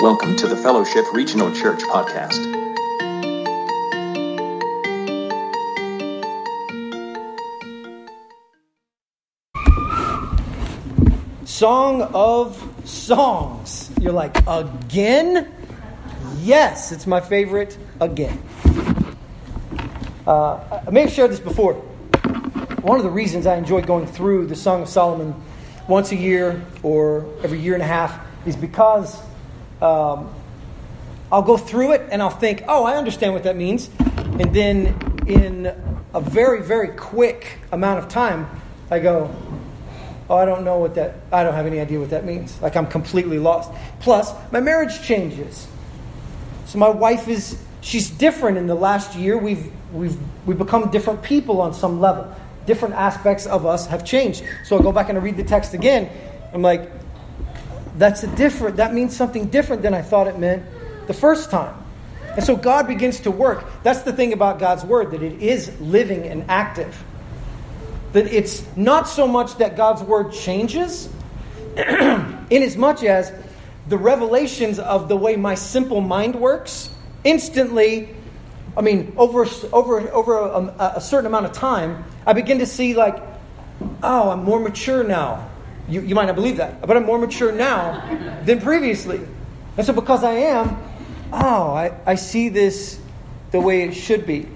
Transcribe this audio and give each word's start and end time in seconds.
Welcome 0.00 0.36
to 0.36 0.46
the 0.46 0.56
Fellowship 0.56 1.06
Regional 1.14 1.50
Church 1.54 1.80
podcast. 1.80 2.36
Song 11.46 12.02
of 12.12 12.62
Songs. 12.84 13.90
You're 13.98 14.12
like, 14.12 14.36
again? 14.46 15.50
Yes, 16.40 16.92
it's 16.92 17.06
my 17.06 17.22
favorite 17.22 17.78
again. 17.98 18.42
Uh, 20.26 20.82
I 20.86 20.90
may 20.90 21.00
have 21.00 21.10
shared 21.10 21.30
this 21.30 21.40
before. 21.40 21.72
One 22.82 22.98
of 22.98 23.02
the 23.02 23.10
reasons 23.10 23.46
I 23.46 23.56
enjoy 23.56 23.80
going 23.80 24.06
through 24.06 24.48
the 24.48 24.56
Song 24.56 24.82
of 24.82 24.90
Solomon 24.90 25.34
once 25.88 26.12
a 26.12 26.16
year 26.16 26.62
or 26.82 27.26
every 27.42 27.60
year 27.60 27.72
and 27.72 27.82
a 27.82 27.86
half 27.86 28.20
is 28.46 28.56
because 28.56 29.22
um, 29.80 30.32
I'll 31.30 31.42
go 31.42 31.56
through 31.56 31.92
it 31.92 32.08
and 32.10 32.22
I'll 32.22 32.30
think, 32.30 32.64
oh, 32.68 32.84
I 32.84 32.96
understand 32.96 33.32
what 33.32 33.42
that 33.42 33.56
means. 33.56 33.90
And 33.98 34.54
then 34.54 34.94
in 35.26 35.66
a 36.14 36.20
very, 36.20 36.62
very 36.62 36.88
quick 36.96 37.58
amount 37.72 37.98
of 37.98 38.08
time, 38.08 38.48
I 38.90 39.00
go, 39.00 39.34
oh, 40.30 40.36
I 40.36 40.44
don't 40.44 40.64
know 40.64 40.78
what 40.78 40.94
that, 40.94 41.16
I 41.32 41.42
don't 41.42 41.54
have 41.54 41.66
any 41.66 41.80
idea 41.80 41.98
what 41.98 42.10
that 42.10 42.24
means. 42.24 42.60
Like 42.62 42.76
I'm 42.76 42.86
completely 42.86 43.38
lost. 43.38 43.72
Plus, 44.00 44.32
my 44.52 44.60
marriage 44.60 45.02
changes. 45.02 45.66
So 46.66 46.78
my 46.78 46.88
wife 46.88 47.28
is, 47.28 47.60
she's 47.80 48.08
different 48.08 48.56
in 48.56 48.66
the 48.66 48.74
last 48.74 49.16
year. 49.16 49.36
We've, 49.36 49.70
we've, 49.92 50.16
we've 50.46 50.58
become 50.58 50.90
different 50.90 51.22
people 51.22 51.60
on 51.60 51.74
some 51.74 52.00
level. 52.00 52.34
Different 52.66 52.94
aspects 52.94 53.46
of 53.46 53.66
us 53.66 53.86
have 53.86 54.04
changed. 54.04 54.44
So 54.64 54.78
I 54.78 54.82
go 54.82 54.92
back 54.92 55.08
and 55.08 55.18
I 55.18 55.20
read 55.20 55.36
the 55.36 55.44
text 55.44 55.74
again. 55.74 56.10
I'm 56.52 56.62
like, 56.62 56.90
that's 57.96 58.22
a 58.22 58.36
different, 58.36 58.76
that 58.76 58.94
means 58.94 59.16
something 59.16 59.46
different 59.46 59.82
than 59.82 59.94
I 59.94 60.02
thought 60.02 60.26
it 60.26 60.38
meant 60.38 60.64
the 61.06 61.14
first 61.14 61.50
time. 61.50 61.74
And 62.34 62.44
so 62.44 62.54
God 62.56 62.86
begins 62.86 63.20
to 63.20 63.30
work. 63.30 63.64
That's 63.82 64.02
the 64.02 64.12
thing 64.12 64.32
about 64.32 64.58
God's 64.58 64.84
word, 64.84 65.12
that 65.12 65.22
it 65.22 65.40
is 65.42 65.80
living 65.80 66.24
and 66.24 66.44
active. 66.50 67.02
That 68.12 68.26
it's 68.26 68.64
not 68.76 69.08
so 69.08 69.26
much 69.26 69.56
that 69.56 69.76
God's 69.76 70.02
word 70.02 70.32
changes, 70.32 71.08
in 71.76 72.62
as 72.62 72.76
much 72.76 73.02
as 73.02 73.32
the 73.88 73.98
revelations 73.98 74.78
of 74.78 75.08
the 75.08 75.16
way 75.16 75.36
my 75.36 75.54
simple 75.54 76.00
mind 76.00 76.34
works 76.34 76.90
instantly 77.24 78.08
i 78.76 78.80
mean 78.80 79.12
over 79.16 79.46
over 79.72 80.00
over 80.12 80.38
a, 80.38 80.92
a, 80.96 81.00
certain 81.00 81.26
amount 81.26 81.46
of 81.46 81.52
time 81.52 82.04
i 82.26 82.32
begin 82.32 82.58
to 82.58 82.66
see 82.66 82.94
like 82.94 83.22
oh 84.02 84.30
i'm 84.30 84.44
more 84.44 84.58
mature 84.58 85.04
now 85.04 85.48
you, 85.88 86.00
you 86.00 86.14
might 86.14 86.26
not 86.26 86.34
believe 86.34 86.56
that 86.56 86.80
but 86.86 86.96
i'm 86.96 87.04
more 87.04 87.18
mature 87.18 87.52
now 87.52 88.02
than 88.44 88.60
previously 88.60 89.20
and 89.76 89.86
so 89.86 89.92
because 89.92 90.24
i 90.24 90.32
am 90.32 90.76
oh 91.32 91.72
I, 91.72 91.92
I 92.06 92.14
see 92.14 92.48
this 92.48 93.00
the 93.50 93.60
way 93.60 93.82
it 93.82 93.94
should 93.94 94.26
be 94.26 94.48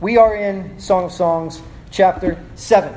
we 0.00 0.16
are 0.16 0.34
in 0.34 0.78
song 0.78 1.04
of 1.04 1.12
songs 1.12 1.60
chapter 1.90 2.42
7 2.54 2.94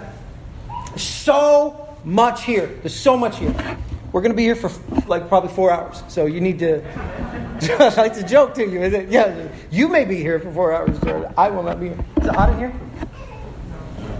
so 0.95 1.97
much 2.03 2.43
here 2.43 2.67
there's 2.81 2.95
so 2.95 3.17
much 3.17 3.39
here 3.39 3.77
we're 4.15 4.21
going 4.21 4.31
to 4.31 4.37
be 4.37 4.43
here 4.43 4.55
for 4.55 4.71
like 5.07 5.27
probably 5.27 5.49
four 5.49 5.71
hours. 5.71 6.01
So 6.07 6.25
you 6.25 6.39
need 6.39 6.59
to. 6.59 6.81
I 7.79 7.93
like 7.97 8.13
to 8.13 8.23
joke 8.23 8.53
to 8.53 8.65
you. 8.65 8.81
Is 8.81 8.93
it? 8.93 9.09
Yeah, 9.09 9.49
you 9.71 9.89
may 9.89 10.05
be 10.05 10.15
here 10.15 10.39
for 10.39 10.53
four 10.53 10.73
hours, 10.73 10.97
Jared. 11.01 11.33
I 11.37 11.49
will 11.49 11.63
not 11.63 11.81
be 11.81 11.89
here. 11.89 12.05
Is 12.21 12.27
it 12.27 12.33
hot 12.33 12.49
in 12.51 12.59
here? 12.59 12.73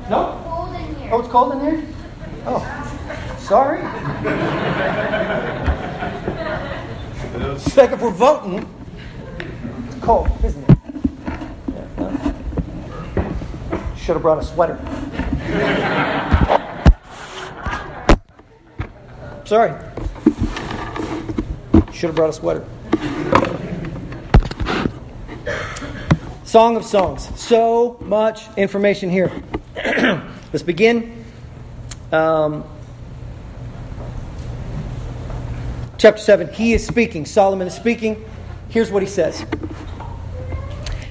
No? 0.09 0.41
Cold 0.43 0.75
in 0.75 0.95
here. 0.95 1.09
Oh, 1.13 1.19
it's 1.21 1.30
cold 1.30 1.53
in 1.53 1.61
here? 1.61 1.95
Oh, 2.48 2.62
sorry. 3.40 3.80
it's 7.56 7.76
like 7.76 7.92
if 7.92 8.02
we're 8.02 8.12
voting, 8.12 8.70
it's 9.88 9.96
cold, 10.06 10.30
isn't 10.44 10.70
it? 10.70 10.78
Yeah, 11.73 13.34
Should 13.96 14.14
have 14.16 14.22
brought 14.22 14.38
a 14.38 14.45
sweater. 14.45 14.78
Sorry. 19.45 19.73
Should 21.92 22.10
have 22.10 22.16
brought 22.16 22.30
a 22.30 22.34
sweater. 22.34 22.64
Song 26.44 26.78
of 26.78 26.86
Songs. 26.86 27.28
So 27.39 27.98
much 28.02 28.48
information 28.55 29.10
here. 29.10 29.32
Let's 30.54 30.61
begin. 30.61 31.24
Um, 32.15 32.64
chapter 35.98 36.21
7. 36.21 36.53
He 36.53 36.71
is 36.71 36.87
speaking. 36.87 37.26
Solomon 37.26 37.67
is 37.67 37.73
speaking. 37.73 38.23
Here's 38.70 38.89
what 38.89 39.03
he 39.03 39.09
says 39.09 39.45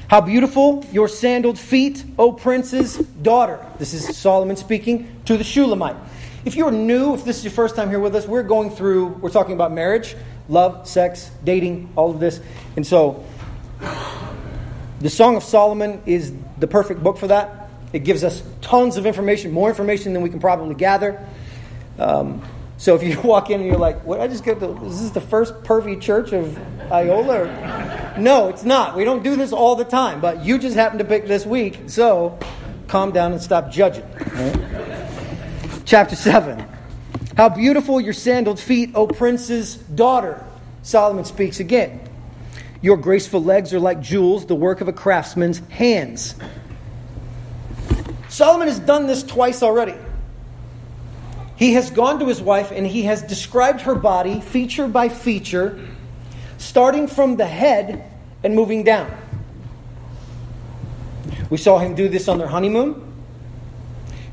How 0.09 0.23
beautiful 0.23 0.83
your 0.93 1.09
sandaled 1.09 1.59
feet, 1.59 2.03
O 2.19 2.33
prince's 2.33 2.97
daughter. 2.97 3.65
This 3.79 3.93
is 3.93 4.17
Solomon 4.17 4.57
speaking 4.57 5.15
to 5.27 5.37
the 5.37 5.45
Shulamite. 5.45 5.97
If 6.47 6.57
you're 6.57 6.71
new, 6.71 7.13
if 7.13 7.25
this 7.27 7.37
is 7.37 7.45
your 7.45 7.53
first 7.53 7.77
time 7.77 7.91
here 7.91 8.01
with 8.01 8.17
us, 8.17 8.27
we're 8.27 8.43
going 8.43 8.71
through, 8.71 9.09
we're 9.09 9.29
talking 9.29 9.55
about 9.55 9.73
marriage, 9.73 10.17
love, 10.49 10.89
sex, 10.89 11.31
dating, 11.45 11.93
all 11.97 12.11
of 12.11 12.19
this. 12.19 12.41
And 12.77 12.87
so, 12.87 13.23
the 15.01 15.11
Song 15.11 15.37
of 15.37 15.43
Solomon 15.43 16.03
is 16.07 16.33
the 16.59 16.67
perfect 16.67 17.03
book 17.03 17.19
for 17.19 17.27
that. 17.27 17.64
It 17.95 18.03
gives 18.03 18.25
us 18.25 18.43
tons 18.61 18.97
of 18.97 19.07
information, 19.07 19.53
more 19.53 19.69
information 19.69 20.13
than 20.13 20.23
we 20.23 20.29
can 20.29 20.41
probably 20.41 20.75
gather. 20.75 21.25
Um, 21.97 22.43
so 22.77 22.97
if 22.97 23.05
you 23.05 23.21
walk 23.25 23.51
in 23.51 23.61
and 23.61 23.69
you're 23.71 23.79
like, 23.79 24.05
"What? 24.05 24.21
I 24.21 24.27
just 24.27 24.45
get 24.45 24.59
the? 24.59 24.75
Is 24.83 25.01
this 25.01 25.11
the 25.13 25.21
first 25.21 25.55
pervy 25.63 26.01
church 26.01 26.33
of 26.33 26.59
Iola?" 26.91 28.17
no, 28.19 28.49
it's 28.49 28.65
not. 28.65 28.97
We 28.97 29.05
don't 29.05 29.23
do 29.23 29.37
this 29.37 29.53
all 29.53 29.77
the 29.77 29.85
time. 29.85 30.21
But 30.21 30.45
you 30.45 30.59
just 30.59 30.75
happened 30.75 30.99
to 30.99 31.05
pick 31.05 31.29
this 31.29 31.47
week, 31.47 31.83
so 31.87 32.37
calm 32.89 33.13
down 33.13 33.31
and 33.33 33.41
stop 33.41 33.71
judging. 33.71 34.05
Right? 34.13 34.75
chapter 35.85 36.17
7. 36.17 36.67
How 37.37 37.49
beautiful 37.49 38.01
your 38.01 38.13
sandaled 38.13 38.59
feet, 38.59 38.91
O 38.97 39.07
prince's 39.07 39.77
daughter. 39.77 40.45
Solomon 40.83 41.25
speaks 41.25 41.61
again. 41.61 42.01
Your 42.83 42.97
graceful 42.97 43.43
legs 43.43 43.73
are 43.73 43.81
like 43.81 44.01
jewels, 44.01 44.47
the 44.47 44.55
work 44.55 44.81
of 44.81 44.89
a 44.89 44.93
craftsman's 44.93 45.59
hands. 45.69 46.35
Solomon 48.35 48.67
has 48.67 48.81
done 48.81 49.07
this 49.07 49.23
twice 49.23 49.63
already. 49.63 49.95
He 51.55 51.75
has 51.75 51.89
gone 51.89 52.19
to 52.19 52.27
his 52.27 52.43
wife 52.43 52.73
and 52.73 52.85
he 52.85 53.05
has 53.05 53.23
described 53.23 53.83
her 53.83 53.95
body 53.95 54.41
feature 54.41 54.89
by 54.89 55.09
feature, 55.09 55.79
starting 56.59 57.07
from 57.07 57.37
the 57.37 57.47
head 57.47 58.11
and 58.43 58.57
moving 58.57 58.83
down. 58.83 59.17
We 61.49 61.59
saw 61.59 61.79
him 61.79 61.95
do 61.95 62.09
this 62.09 62.27
on 62.27 62.39
their 62.39 62.49
honeymoon. 62.49 63.01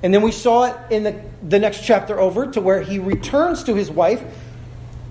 And 0.01 0.11
then 0.11 0.23
we 0.23 0.31
saw 0.31 0.63
it 0.63 0.75
in 0.91 1.03
the, 1.03 1.22
the 1.44 1.59
next 1.59 1.85
chapter 1.85 2.19
over 2.19 2.47
to 2.47 2.59
where 2.59 2.81
he 2.81 2.97
returns 2.97 3.63
to 3.66 3.75
his 3.75 3.91
wife 3.91 4.23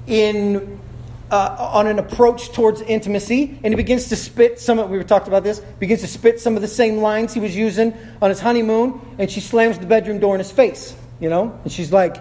in 0.09 0.80
uh, 1.31 1.57
on 1.59 1.87
an 1.87 1.99
approach 1.99 2.53
towards 2.53 2.81
intimacy, 2.83 3.59
and 3.63 3.73
he 3.73 3.77
begins 3.77 4.09
to 4.09 4.17
spit 4.17 4.59
some 4.59 4.79
of 4.79 4.91
we 4.91 4.99
were 4.99 5.05
talked 5.05 5.29
about 5.29 5.45
this, 5.45 5.61
begins 5.79 6.01
to 6.01 6.07
spit 6.07 6.41
some 6.41 6.57
of 6.57 6.63
the 6.63 6.69
same 6.69 6.99
lines 6.99 7.33
he 7.33 7.41
was 7.41 7.55
using 7.55 7.95
on 8.21 8.31
his 8.31 8.41
honeymoon, 8.41 9.01
and 9.19 9.31
she 9.31 9.41
slams 9.41 9.79
the 9.79 9.87
bedroom 9.87 10.19
door 10.19 10.35
in 10.35 10.39
his 10.41 10.51
face, 10.51 10.95
you 11.21 11.31
know? 11.31 11.59
And 11.63 11.73
she's 11.73 11.93
like, 11.93 12.17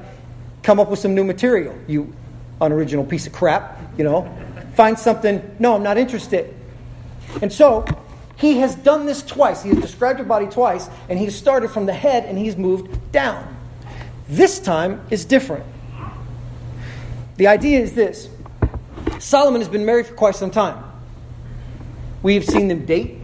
come 0.64 0.80
up 0.80 0.90
with 0.90 1.00
some 1.00 1.16
new 1.16 1.24
material, 1.24 1.75
you 1.88 2.14
unoriginal 2.62 3.06
piece 3.06 3.25
of 3.25 3.34
crap, 3.34 3.80
you 3.97 4.03
know? 4.03 4.31
Find 4.75 4.97
something, 4.97 5.56
no, 5.59 5.76
I'm 5.76 5.84
not 5.84 5.97
interested. 5.97 6.53
And 7.41 7.52
so 7.52 7.86
he 8.38 8.58
has 8.59 8.76
done 8.76 9.06
this 9.06 9.22
twice. 9.22 9.64
He 9.64 9.70
has 9.70 9.80
described 9.80 10.20
her 10.20 10.26
body 10.26 10.47
twice, 10.47 10.90
and 11.09 11.18
he's 11.18 11.36
started 11.36 11.72
from 11.72 11.86
the 11.86 11.94
head 11.94 12.26
and 12.26 12.38
he's 12.38 12.56
moved 12.56 13.12
down. 13.12 13.58
This 14.28 14.59
time 14.59 15.02
is 15.09 15.26
different. 15.26 15.66
The 17.38 17.47
idea 17.47 17.80
is 17.80 17.94
this 17.94 18.30
Solomon 19.19 19.61
has 19.61 19.70
been 19.70 19.85
married 19.85 20.08
for 20.08 20.14
quite 20.14 20.35
some 20.35 20.49
time. 20.49 20.84
We 22.23 22.35
have 22.35 22.46
seen 22.46 22.67
them 22.67 22.85
date 22.85 23.17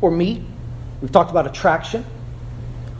or 0.00 0.10
meet. 0.10 0.42
We've 1.00 1.10
talked 1.10 1.30
about 1.30 1.46
attraction. 1.46 2.04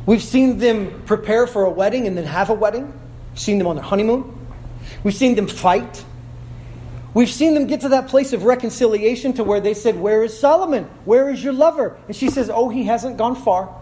We've 0.07 0.23
seen 0.23 0.59
them 0.59 1.03
prepare 1.05 1.47
for 1.47 1.65
a 1.65 1.71
wedding 1.71 2.07
and 2.07 2.17
then 2.17 2.25
have 2.25 2.51
a 2.51 2.55
wedding. 2.55 2.93
We've 3.31 3.39
seen 3.39 3.59
them 3.59 3.67
on 3.67 3.77
their 3.77 3.85
honeymoon. 3.85 4.37
We've 5.05 5.15
seen 5.15 5.35
them 5.35 5.47
fight. 5.47 6.05
We've 7.13 7.29
seen 7.29 7.55
them 7.55 7.67
get 7.67 7.83
to 7.83 7.91
that 7.91 8.09
place 8.09 8.33
of 8.33 8.45
reconciliation 8.45 9.35
to 9.35 9.45
where 9.45 9.61
they 9.61 9.75
said, 9.75 10.01
Where 10.01 10.23
is 10.23 10.39
Solomon? 10.39 10.85
Where 11.05 11.29
is 11.29 11.43
your 11.43 11.53
lover? 11.53 11.99
And 12.07 12.17
she 12.17 12.31
says, 12.31 12.51
Oh, 12.51 12.69
he 12.69 12.85
hasn't 12.85 13.17
gone 13.17 13.37
far. 13.37 13.75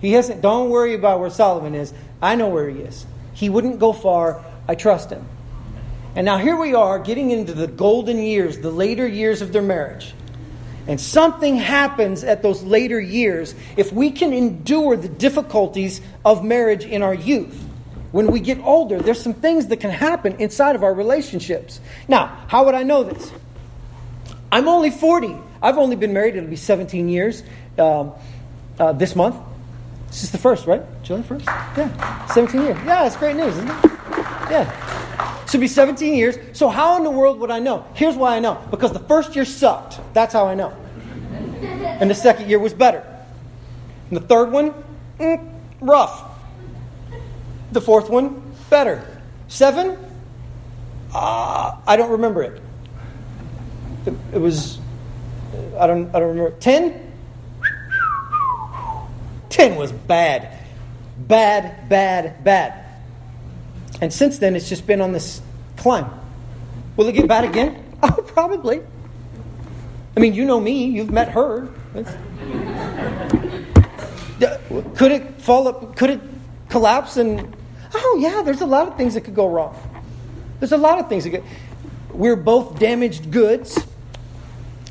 He 0.00 0.12
hasn't, 0.12 0.40
don't 0.40 0.70
worry 0.70 0.94
about 0.94 1.20
where 1.20 1.30
Solomon 1.30 1.74
is. 1.74 1.92
I 2.20 2.34
know 2.34 2.48
where 2.48 2.68
he 2.68 2.80
is. 2.80 3.06
He 3.34 3.48
wouldn't 3.48 3.78
go 3.78 3.92
far. 3.92 4.44
I 4.66 4.74
trust 4.74 5.10
him. 5.10 5.26
And 6.16 6.24
now 6.24 6.38
here 6.38 6.56
we 6.56 6.74
are 6.74 6.98
getting 6.98 7.30
into 7.30 7.52
the 7.52 7.66
golden 7.66 8.18
years, 8.18 8.58
the 8.58 8.70
later 8.70 9.06
years 9.06 9.42
of 9.42 9.52
their 9.52 9.62
marriage. 9.62 10.14
And 10.86 11.00
something 11.00 11.56
happens 11.56 12.24
at 12.24 12.42
those 12.42 12.62
later 12.62 13.00
years 13.00 13.54
if 13.76 13.92
we 13.92 14.10
can 14.10 14.32
endure 14.32 14.96
the 14.96 15.08
difficulties 15.08 16.00
of 16.24 16.44
marriage 16.44 16.84
in 16.84 17.02
our 17.02 17.14
youth. 17.14 17.60
when 18.12 18.28
we 18.28 18.38
get 18.38 18.60
older, 18.60 19.00
there's 19.00 19.20
some 19.20 19.34
things 19.34 19.66
that 19.66 19.78
can 19.78 19.90
happen 19.90 20.36
inside 20.38 20.76
of 20.76 20.84
our 20.84 20.94
relationships. 20.94 21.80
Now, 22.06 22.26
how 22.46 22.64
would 22.66 22.76
I 22.76 22.84
know 22.84 23.02
this? 23.02 23.32
I'm 24.52 24.68
only 24.68 24.90
40. 24.90 25.34
I've 25.60 25.78
only 25.78 25.96
been 25.96 26.12
married, 26.12 26.36
it'll 26.36 26.48
be 26.48 26.54
17 26.54 27.08
years 27.08 27.42
um, 27.76 28.12
uh, 28.78 28.92
this 28.92 29.16
month. 29.16 29.34
This 30.06 30.22
is 30.22 30.30
the 30.30 30.38
first, 30.38 30.68
right? 30.68 30.82
July 31.02 31.22
1st? 31.22 31.46
Yeah. 31.76 32.26
17 32.26 32.62
years. 32.62 32.78
Yeah, 32.86 33.04
it's 33.04 33.16
great 33.16 33.34
news, 33.34 33.56
isn't 33.56 33.68
it? 33.68 33.90
Yeah. 34.48 35.03
It'll 35.54 35.60
be 35.60 35.68
17 35.68 36.14
years. 36.14 36.36
So, 36.52 36.68
how 36.68 36.96
in 36.96 37.04
the 37.04 37.12
world 37.12 37.38
would 37.38 37.52
I 37.52 37.60
know? 37.60 37.86
Here's 37.94 38.16
why 38.16 38.34
I 38.34 38.40
know 38.40 38.60
because 38.72 38.92
the 38.92 38.98
first 38.98 39.36
year 39.36 39.44
sucked. 39.44 40.00
That's 40.12 40.32
how 40.32 40.48
I 40.48 40.56
know. 40.56 40.70
And 42.00 42.10
the 42.10 42.14
second 42.16 42.50
year 42.50 42.58
was 42.58 42.74
better. 42.74 43.04
And 44.10 44.16
the 44.16 44.26
third 44.26 44.50
one, 44.50 44.74
mm, 45.20 45.54
rough. 45.80 46.24
The 47.70 47.80
fourth 47.80 48.10
one, 48.10 48.42
better. 48.68 49.06
Seven, 49.46 49.96
uh, 51.14 51.76
I 51.86 51.96
don't 51.96 52.10
remember 52.10 52.42
it. 52.42 52.60
it. 54.06 54.14
It 54.32 54.38
was, 54.38 54.80
I 55.78 55.86
don't, 55.86 56.12
I 56.12 56.18
don't 56.18 56.30
remember. 56.30 56.50
Ten, 56.58 57.12
10 59.50 59.76
was 59.76 59.92
bad. 59.92 60.58
Bad, 61.16 61.88
bad, 61.88 62.42
bad. 62.42 62.84
And 64.00 64.12
since 64.12 64.38
then, 64.38 64.56
it's 64.56 64.68
just 64.68 64.84
been 64.84 65.00
on 65.00 65.12
this 65.12 65.40
climb. 65.84 66.10
Will 66.96 67.06
it 67.08 67.12
get 67.12 67.28
bad 67.28 67.44
again? 67.44 67.82
Oh, 68.02 68.20
probably. 68.20 68.82
I 70.14 70.20
mean, 70.20 70.34
you 70.34 70.44
know 70.44 70.60
me, 70.60 70.84
you've 70.84 71.10
met 71.10 71.30
her. 71.30 71.68
Could 74.94 75.12
it 75.12 75.40
fall 75.40 75.66
up? 75.68 75.96
Could 75.96 76.10
it 76.10 76.20
collapse? 76.68 77.16
And 77.16 77.56
oh, 77.94 78.18
yeah, 78.20 78.42
there's 78.42 78.60
a 78.60 78.66
lot 78.66 78.88
of 78.88 78.98
things 78.98 79.14
that 79.14 79.22
could 79.22 79.34
go 79.34 79.48
wrong. 79.48 79.74
There's 80.60 80.72
a 80.72 80.76
lot 80.76 80.98
of 80.98 81.08
things 81.08 81.24
that 81.24 81.30
could. 81.30 81.44
We're 82.12 82.36
both 82.36 82.78
damaged 82.78 83.30
goods. 83.30 83.78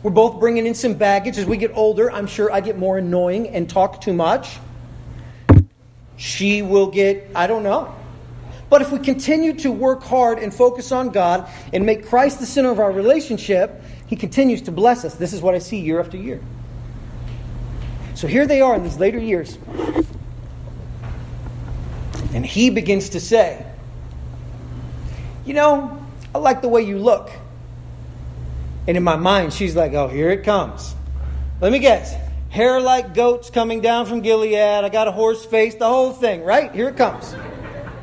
We're 0.02 0.10
both 0.10 0.40
bringing 0.40 0.66
in 0.66 0.74
some 0.74 0.96
baggage. 0.96 1.38
As 1.38 1.46
we 1.46 1.58
get 1.58 1.72
older, 1.76 2.12
I'm 2.12 2.26
sure 2.26 2.52
I 2.52 2.62
get 2.62 2.80
more 2.80 2.98
annoying 2.98 3.50
and 3.50 3.70
talk 3.70 4.02
too 4.02 4.14
much. 4.14 4.58
She 6.18 6.64
will 6.64 6.88
get, 6.88 7.30
I 7.36 7.46
don't 7.46 7.62
know. 7.62 7.94
But 8.74 8.82
if 8.82 8.92
we 8.92 8.98
continue 8.98 9.54
to 9.58 9.72
work 9.72 10.02
hard 10.02 10.40
and 10.40 10.52
focus 10.52 10.92
on 10.92 11.10
God 11.10 11.48
and 11.72 11.86
make 11.86 12.08
Christ 12.08 12.40
the 12.40 12.48
center 12.48 12.72
of 12.72 12.80
our 12.80 12.92
relationship, 12.92 13.84
He 14.08 14.16
continues 14.16 14.64
to 14.64 14.72
bless 14.72 15.06
us. 15.06 15.14
This 15.14 15.32
is 15.32 15.44
what 15.44 15.54
I 15.54 15.60
see 15.60 15.78
year 15.78 16.00
after 16.00 16.18
year. 16.18 16.42
So 18.16 18.26
here 18.26 18.48
they 18.48 18.62
are 18.62 18.74
in 18.74 18.82
these 18.82 18.98
later 18.98 19.20
years. 19.20 19.60
And 22.34 22.44
he 22.44 22.72
begins 22.72 23.10
to 23.10 23.20
say, 23.20 23.64
You 25.46 25.54
know, 25.54 26.04
I 26.34 26.40
like 26.40 26.64
the 26.64 26.68
way 26.68 26.82
you 26.82 26.98
look. 26.98 27.30
And 28.88 28.98
in 28.98 29.04
my 29.04 29.18
mind, 29.18 29.54
she's 29.54 29.76
like, 29.76 29.94
oh, 29.94 30.08
here 30.08 30.32
it 30.32 30.44
comes. 30.44 30.96
Let 31.62 31.72
me 31.72 31.78
guess. 31.78 32.16
Hair 32.50 32.82
like 32.82 33.14
goats 33.14 33.52
coming 33.52 33.82
down 33.82 34.08
from 34.08 34.22
Gilead. 34.22 34.58
I 34.58 34.90
got 34.90 35.08
a 35.08 35.12
horse 35.12 35.46
face, 35.46 35.76
the 35.76 35.88
whole 35.88 36.12
thing, 36.12 36.42
right? 36.42 36.74
Here 36.74 36.90
it 36.90 36.98
comes. 36.98 37.36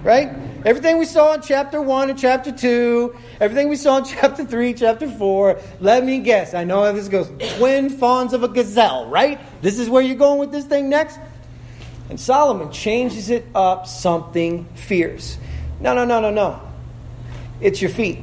Right? 0.04 0.49
Everything 0.64 0.98
we 0.98 1.04
saw 1.04 1.32
in 1.34 1.42
chapter 1.42 1.80
1 1.80 2.10
and 2.10 2.18
chapter 2.18 2.52
2, 2.52 3.16
everything 3.40 3.68
we 3.68 3.76
saw 3.76 3.98
in 3.98 4.04
chapter 4.06 4.44
3, 4.44 4.74
chapter 4.74 5.08
4. 5.08 5.60
Let 5.80 6.04
me 6.04 6.18
guess. 6.18 6.54
I 6.54 6.64
know 6.64 6.82
how 6.82 6.92
this 6.92 7.08
goes. 7.08 7.30
Twin 7.56 7.90
fawns 7.90 8.32
of 8.32 8.42
a 8.42 8.48
gazelle, 8.48 9.08
right? 9.08 9.40
This 9.62 9.78
is 9.78 9.88
where 9.88 10.02
you're 10.02 10.16
going 10.16 10.38
with 10.38 10.52
this 10.52 10.66
thing 10.66 10.88
next? 10.88 11.18
And 12.08 12.18
Solomon 12.18 12.72
changes 12.72 13.30
it 13.30 13.46
up 13.54 13.86
something 13.86 14.66
fierce. 14.74 15.38
No, 15.80 15.94
no, 15.94 16.04
no, 16.04 16.20
no, 16.20 16.30
no. 16.30 16.60
It's 17.60 17.80
your 17.80 17.90
feet 17.90 18.18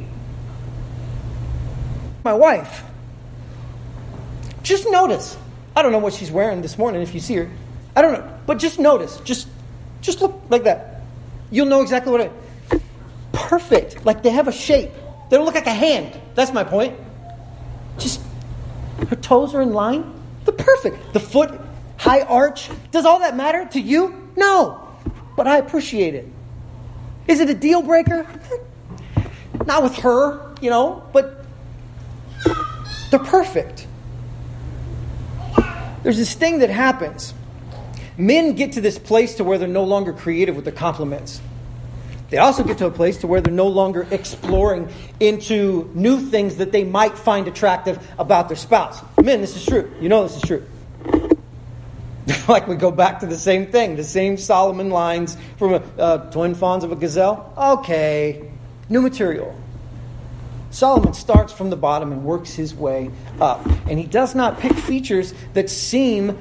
my 2.27 2.33
wife. 2.33 2.83
Just 4.61 4.85
notice. 4.89 5.37
I 5.77 5.81
don't 5.81 5.93
know 5.93 5.99
what 5.99 6.13
she's 6.13 6.29
wearing 6.29 6.61
this 6.61 6.77
morning 6.77 7.01
if 7.01 7.13
you 7.13 7.21
see 7.21 7.35
her. 7.35 7.49
I 7.95 8.01
don't 8.01 8.11
know. 8.11 8.39
But 8.45 8.59
just 8.59 8.79
notice. 8.79 9.21
Just 9.21 9.47
just 10.01 10.19
look 10.21 10.41
like 10.49 10.65
that. 10.65 10.96
You'll 11.51 11.67
know 11.67 11.81
exactly 11.81 12.11
what 12.11 12.21
it 12.21 12.31
perfect. 13.47 14.05
Like 14.05 14.23
they 14.23 14.31
have 14.31 14.47
a 14.47 14.51
shape. 14.51 14.91
They 15.29 15.37
don't 15.37 15.45
look 15.45 15.55
like 15.55 15.67
a 15.67 15.73
hand. 15.73 16.19
That's 16.35 16.51
my 16.51 16.63
point. 16.63 16.97
Just 17.97 18.21
her 19.09 19.15
toes 19.15 19.55
are 19.55 19.61
in 19.61 19.73
line. 19.73 20.13
The 20.45 20.51
perfect. 20.51 21.13
The 21.13 21.19
foot, 21.19 21.59
high 21.97 22.21
arch. 22.21 22.69
Does 22.91 23.05
all 23.05 23.19
that 23.19 23.37
matter 23.37 23.65
to 23.71 23.79
you? 23.79 24.29
No. 24.35 24.85
But 25.37 25.47
I 25.47 25.57
appreciate 25.57 26.13
it. 26.15 26.27
Is 27.27 27.39
it 27.39 27.49
a 27.49 27.53
deal 27.53 27.81
breaker? 27.81 28.27
Not 29.65 29.83
with 29.83 29.95
her, 29.97 30.55
you 30.61 30.69
know, 30.69 31.03
but 31.13 31.45
they're 33.11 33.19
perfect. 33.19 33.87
There's 36.03 36.17
this 36.17 36.33
thing 36.33 36.59
that 36.59 36.69
happens. 36.69 37.33
Men 38.17 38.53
get 38.53 38.73
to 38.73 38.81
this 38.81 38.97
place 38.97 39.35
to 39.35 39.43
where 39.43 39.57
they're 39.57 39.67
no 39.67 39.83
longer 39.83 40.13
creative 40.13 40.55
with 40.55 40.65
their 40.65 40.73
compliments. 40.73 41.39
They 42.29 42.37
also 42.37 42.63
get 42.63 42.79
to 42.79 42.87
a 42.87 42.91
place 42.91 43.17
to 43.19 43.27
where 43.27 43.39
they're 43.39 43.53
no 43.53 43.67
longer 43.67 44.05
exploring 44.11 44.89
into 45.19 45.89
new 45.93 46.19
things 46.19 46.57
that 46.57 46.71
they 46.71 46.83
might 46.83 47.17
find 47.17 47.47
attractive 47.47 48.05
about 48.19 48.49
their 48.49 48.57
spouse. 48.57 49.01
Men, 49.21 49.39
this 49.39 49.55
is 49.55 49.65
true. 49.65 49.93
You 50.01 50.09
know 50.09 50.23
this 50.23 50.35
is 50.35 50.41
true. 50.41 50.65
like 52.47 52.67
we 52.67 52.75
go 52.75 52.91
back 52.91 53.21
to 53.21 53.25
the 53.25 53.37
same 53.37 53.67
thing, 53.67 53.95
the 53.95 54.03
same 54.03 54.37
Solomon 54.37 54.89
lines 54.89 55.37
from 55.57 55.75
a, 55.75 55.83
uh, 55.97 56.31
Twin 56.31 56.55
Fawns 56.55 56.83
of 56.83 56.91
a 56.91 56.95
Gazelle. 56.95 57.53
Okay, 57.57 58.51
new 58.89 59.01
material. 59.01 59.55
Solomon 60.69 61.13
starts 61.13 61.53
from 61.53 61.69
the 61.69 61.77
bottom 61.77 62.11
and 62.11 62.25
works 62.25 62.53
his 62.53 62.75
way 62.75 63.09
up. 63.39 63.65
And 63.87 63.97
he 63.97 64.05
does 64.05 64.35
not 64.35 64.59
pick 64.59 64.73
features 64.73 65.33
that 65.53 65.69
seem 65.69 66.37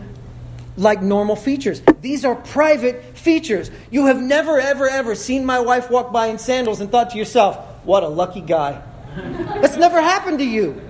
like 0.76 1.02
normal 1.02 1.36
features. 1.36 1.82
These 2.00 2.24
are 2.24 2.34
private 2.34 3.16
features. 3.16 3.70
You 3.90 4.06
have 4.06 4.20
never, 4.20 4.58
ever, 4.58 4.88
ever 4.88 5.14
seen 5.14 5.44
my 5.44 5.60
wife 5.60 5.90
walk 5.90 6.12
by 6.12 6.26
in 6.26 6.38
sandals 6.38 6.80
and 6.80 6.90
thought 6.90 7.10
to 7.10 7.18
yourself, 7.18 7.56
what 7.84 8.02
a 8.02 8.08
lucky 8.08 8.40
guy. 8.40 8.82
That's 9.16 9.76
never 9.76 10.00
happened 10.00 10.38
to 10.38 10.44
you. 10.44 10.80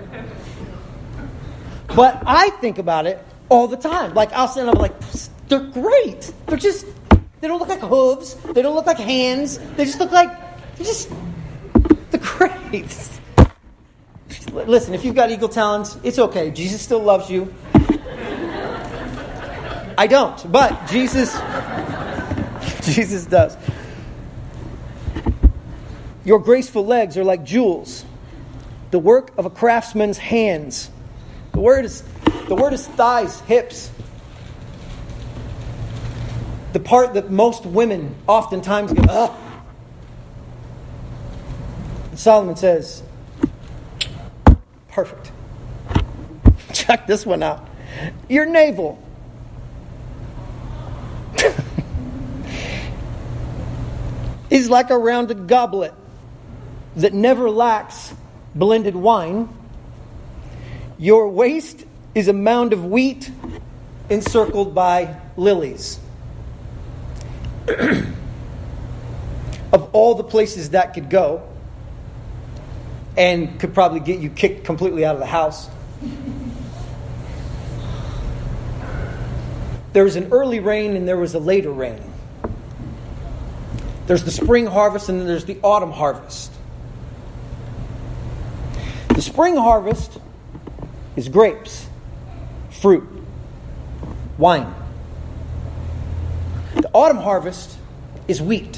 But 1.95 2.21
I 2.25 2.49
think 2.61 2.77
about 2.77 3.05
it 3.05 3.23
all 3.49 3.67
the 3.67 3.77
time. 3.77 4.13
Like, 4.13 4.33
I'll 4.33 4.47
stand 4.47 4.69
up 4.69 4.77
like, 4.77 4.93
they're 5.47 5.59
great. 5.59 6.33
They're 6.47 6.57
just, 6.57 6.85
they 7.39 7.47
don't 7.47 7.59
look 7.59 7.69
like 7.69 7.79
hooves. 7.79 8.35
They 8.35 8.61
don't 8.61 8.75
look 8.75 8.85
like 8.85 8.97
hands. 8.97 9.57
They 9.75 9.85
just 9.85 9.99
look 9.99 10.11
like, 10.11 10.29
they're 10.75 10.85
just, 10.85 11.09
they're 12.11 12.19
great. 12.19 13.09
Listen, 14.65 14.93
if 14.93 15.05
you've 15.05 15.15
got 15.15 15.31
eagle 15.31 15.49
talons, 15.49 15.97
it's 16.03 16.19
okay. 16.19 16.51
Jesus 16.51 16.81
still 16.81 17.01
loves 17.01 17.29
you. 17.29 17.53
I 19.97 20.07
don't, 20.07 20.51
but 20.51 20.87
Jesus 20.87 21.33
Jesus 22.81 23.25
does. 23.25 23.57
Your 26.23 26.39
graceful 26.39 26.85
legs 26.85 27.17
are 27.17 27.23
like 27.23 27.43
jewels, 27.43 28.05
the 28.91 28.99
work 28.99 29.31
of 29.37 29.45
a 29.45 29.49
craftsman's 29.49 30.17
hands. 30.17 30.91
The 31.53 31.59
word 31.59 31.85
is 31.85 32.03
the 32.47 32.55
word 32.55 32.73
is 32.73 32.87
thighs, 32.87 33.39
hips. 33.41 33.91
The 36.73 36.79
part 36.79 37.15
that 37.15 37.31
most 37.31 37.65
women 37.65 38.15
oftentimes 38.27 38.93
up. 39.09 39.39
Solomon 42.13 42.55
says, 42.55 43.03
Perfect. 44.89 45.31
Check 46.73 47.07
this 47.07 47.25
one 47.25 47.41
out. 47.41 47.67
Your 48.27 48.45
navel. 48.45 49.01
is 54.49 54.69
like 54.69 54.89
a 54.89 54.97
rounded 54.97 55.47
goblet 55.47 55.93
that 56.95 57.13
never 57.13 57.49
lacks 57.49 58.13
blended 58.55 58.95
wine. 58.95 59.49
Your 60.97 61.29
waist 61.29 61.85
is 62.15 62.27
a 62.27 62.33
mound 62.33 62.73
of 62.73 62.85
wheat 62.85 63.31
encircled 64.09 64.73
by 64.73 65.15
lilies. 65.35 65.99
of 69.73 69.89
all 69.93 70.15
the 70.15 70.23
places 70.23 70.71
that 70.71 70.93
could 70.93 71.09
go, 71.09 71.43
and 73.17 73.59
could 73.59 73.73
probably 73.73 73.99
get 73.99 74.19
you 74.19 74.29
kicked 74.29 74.63
completely 74.63 75.03
out 75.03 75.15
of 75.15 75.19
the 75.19 75.25
house. 75.25 75.69
There 79.97 80.03
was 80.03 80.15
an 80.15 80.27
early 80.31 80.59
rain 80.59 80.95
and 80.95 81.07
there 81.07 81.17
was 81.17 81.33
a 81.33 81.39
later 81.39 81.71
rain. 81.71 81.99
There's 84.05 84.23
the 84.23 84.29
spring 84.29 84.67
harvest 84.67 85.09
and 85.09 85.19
then 85.19 85.25
there's 85.25 85.45
the 85.45 85.57
autumn 85.63 85.89
harvest. 85.89 86.51
The 89.07 89.23
spring 89.23 89.55
harvest 89.55 90.19
is 91.15 91.29
grapes, 91.29 91.87
fruit, 92.69 93.09
wine. 94.37 94.71
The 96.75 96.91
autumn 96.93 97.17
harvest 97.17 97.75
is 98.27 98.39
wheat, 98.39 98.75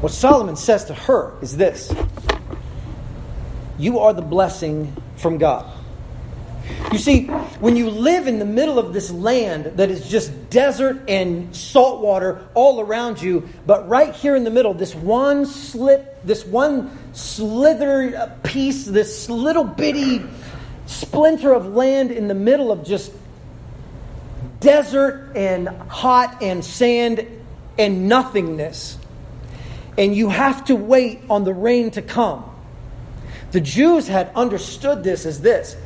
What 0.00 0.10
Solomon 0.10 0.56
says 0.56 0.86
to 0.86 0.94
her 0.94 1.36
is 1.42 1.56
this 1.56 1.94
You 3.78 4.00
are 4.00 4.12
the 4.12 4.20
blessing 4.20 5.00
from 5.14 5.38
God. 5.38 5.77
You 6.92 6.98
see, 6.98 7.26
when 7.60 7.76
you 7.76 7.90
live 7.90 8.26
in 8.26 8.38
the 8.38 8.46
middle 8.46 8.78
of 8.78 8.94
this 8.94 9.10
land 9.10 9.66
that 9.76 9.90
is 9.90 10.08
just 10.08 10.48
desert 10.48 11.02
and 11.06 11.54
salt 11.54 12.00
water 12.00 12.48
all 12.54 12.80
around 12.80 13.20
you, 13.20 13.46
but 13.66 13.86
right 13.88 14.14
here 14.14 14.34
in 14.34 14.44
the 14.44 14.50
middle, 14.50 14.72
this 14.72 14.94
one 14.94 15.44
slip, 15.44 16.22
this 16.24 16.46
one 16.46 16.96
slither 17.12 18.32
piece, 18.42 18.86
this 18.86 19.28
little 19.28 19.64
bitty 19.64 20.24
splinter 20.86 21.52
of 21.52 21.74
land 21.74 22.10
in 22.10 22.26
the 22.26 22.34
middle 22.34 22.72
of 22.72 22.84
just 22.84 23.12
desert 24.60 25.32
and 25.36 25.68
hot 25.68 26.42
and 26.42 26.64
sand 26.64 27.26
and 27.78 28.08
nothingness. 28.08 28.98
And 29.98 30.16
you 30.16 30.30
have 30.30 30.64
to 30.66 30.76
wait 30.76 31.20
on 31.28 31.44
the 31.44 31.52
rain 31.52 31.90
to 31.92 32.02
come. 32.02 32.44
The 33.50 33.60
Jews 33.60 34.08
had 34.08 34.30
understood 34.34 35.04
this 35.04 35.26
as 35.26 35.40
this 35.40 35.76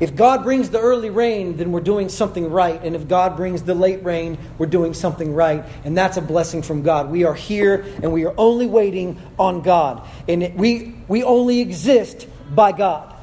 if 0.00 0.16
God 0.16 0.42
brings 0.42 0.70
the 0.70 0.80
early 0.80 1.10
rain, 1.10 1.56
then 1.56 1.70
we're 1.70 1.80
doing 1.80 2.08
something 2.08 2.50
right. 2.50 2.82
And 2.82 2.96
if 2.96 3.06
God 3.06 3.36
brings 3.36 3.62
the 3.62 3.74
late 3.74 4.02
rain, 4.02 4.36
we're 4.58 4.66
doing 4.66 4.94
something 4.94 5.34
right. 5.34 5.64
And 5.84 5.96
that's 5.96 6.16
a 6.16 6.22
blessing 6.22 6.62
from 6.62 6.82
God. 6.82 7.10
We 7.10 7.24
are 7.24 7.34
here 7.34 7.84
and 8.02 8.12
we 8.12 8.24
are 8.24 8.34
only 8.36 8.66
waiting 8.66 9.20
on 9.38 9.62
God. 9.62 10.06
And 10.26 10.42
it, 10.42 10.54
we, 10.56 10.94
we 11.06 11.22
only 11.22 11.60
exist 11.60 12.26
by 12.52 12.72
God. 12.72 13.14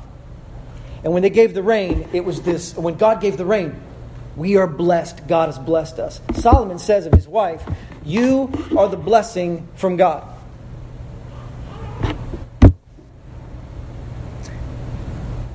And 1.03 1.13
when 1.13 1.21
they 1.21 1.29
gave 1.29 1.53
the 1.53 1.63
rain, 1.63 2.07
it 2.13 2.23
was 2.23 2.41
this 2.41 2.75
when 2.75 2.95
God 2.95 3.19
gave 3.19 3.37
the 3.37 3.45
rain, 3.45 3.75
we 4.35 4.55
are 4.55 4.67
blessed. 4.67 5.27
God 5.27 5.47
has 5.47 5.59
blessed 5.59 5.99
us. 5.99 6.21
Solomon 6.35 6.79
says 6.79 7.05
of 7.05 7.13
his 7.13 7.27
wife, 7.27 7.63
You 8.05 8.51
are 8.77 8.87
the 8.87 8.97
blessing 8.97 9.67
from 9.75 9.97
God. 9.97 10.25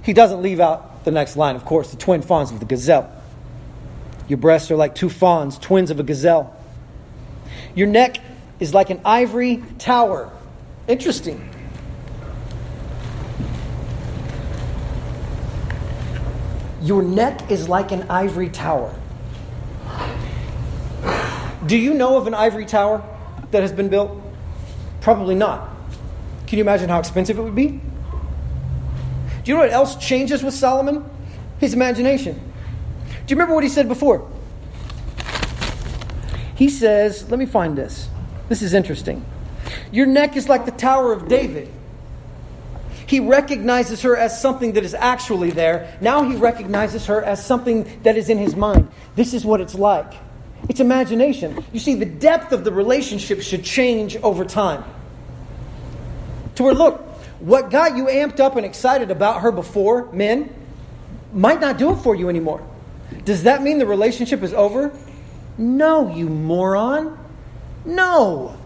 He 0.02 0.12
doesn't 0.12 0.42
leave 0.42 0.60
out 0.60 0.93
the 1.04 1.10
next 1.10 1.36
line, 1.36 1.56
of 1.56 1.64
course, 1.64 1.90
the 1.90 1.96
twin 1.96 2.22
fawns 2.22 2.50
of 2.50 2.60
the 2.60 2.66
gazelle. 2.66 3.10
Your 4.28 4.38
breasts 4.38 4.70
are 4.70 4.76
like 4.76 4.94
two 4.94 5.10
fawns, 5.10 5.58
twins 5.58 5.90
of 5.90 6.00
a 6.00 6.02
gazelle. 6.02 6.56
Your 7.74 7.86
neck 7.86 8.18
is 8.60 8.72
like 8.72 8.90
an 8.90 9.00
ivory 9.04 9.62
tower. 9.78 10.30
Interesting. 10.88 11.50
Your 16.82 17.02
neck 17.02 17.50
is 17.50 17.68
like 17.68 17.92
an 17.92 18.06
ivory 18.10 18.48
tower. 18.50 18.94
Do 21.66 21.78
you 21.78 21.94
know 21.94 22.18
of 22.18 22.26
an 22.26 22.34
ivory 22.34 22.66
tower 22.66 23.02
that 23.50 23.62
has 23.62 23.72
been 23.72 23.88
built? 23.88 24.20
Probably 25.00 25.34
not. 25.34 25.68
Can 26.46 26.58
you 26.58 26.64
imagine 26.64 26.90
how 26.90 26.98
expensive 26.98 27.38
it 27.38 27.42
would 27.42 27.54
be? 27.54 27.80
Do 29.44 29.50
you 29.50 29.56
know 29.56 29.62
what 29.62 29.72
else 29.72 29.96
changes 29.96 30.42
with 30.42 30.54
Solomon? 30.54 31.04
His 31.58 31.74
imagination. 31.74 32.34
Do 32.34 33.32
you 33.32 33.36
remember 33.36 33.54
what 33.54 33.62
he 33.62 33.70
said 33.70 33.88
before? 33.88 34.28
He 36.56 36.68
says, 36.68 37.28
let 37.30 37.38
me 37.38 37.46
find 37.46 37.76
this. 37.76 38.08
This 38.48 38.62
is 38.62 38.74
interesting. 38.74 39.24
Your 39.92 40.06
neck 40.06 40.36
is 40.36 40.48
like 40.48 40.64
the 40.64 40.72
Tower 40.72 41.12
of 41.12 41.28
David. 41.28 41.70
He 43.06 43.20
recognizes 43.20 44.02
her 44.02 44.16
as 44.16 44.40
something 44.40 44.72
that 44.72 44.84
is 44.84 44.94
actually 44.94 45.50
there. 45.50 45.96
Now 46.00 46.22
he 46.22 46.36
recognizes 46.36 47.06
her 47.06 47.22
as 47.22 47.44
something 47.44 48.00
that 48.02 48.16
is 48.16 48.30
in 48.30 48.38
his 48.38 48.56
mind. 48.56 48.88
This 49.14 49.34
is 49.34 49.44
what 49.44 49.60
it's 49.60 49.74
like. 49.74 50.12
It's 50.68 50.80
imagination. 50.80 51.62
You 51.72 51.80
see, 51.80 51.94
the 51.94 52.06
depth 52.06 52.52
of 52.52 52.64
the 52.64 52.72
relationship 52.72 53.42
should 53.42 53.62
change 53.62 54.16
over 54.16 54.44
time. 54.44 54.84
To 56.54 56.62
where, 56.62 56.74
look, 56.74 57.13
what 57.44 57.70
got 57.70 57.94
you 57.94 58.06
amped 58.06 58.40
up 58.40 58.56
and 58.56 58.64
excited 58.64 59.10
about 59.10 59.42
her 59.42 59.52
before, 59.52 60.10
men, 60.12 60.52
might 61.34 61.60
not 61.60 61.76
do 61.76 61.92
it 61.92 61.96
for 61.96 62.14
you 62.14 62.30
anymore. 62.30 62.66
Does 63.26 63.42
that 63.42 63.62
mean 63.62 63.78
the 63.78 63.86
relationship 63.86 64.42
is 64.42 64.54
over? 64.54 64.96
No, 65.58 66.14
you 66.14 66.30
moron. 66.30 67.18
No. 67.84 68.56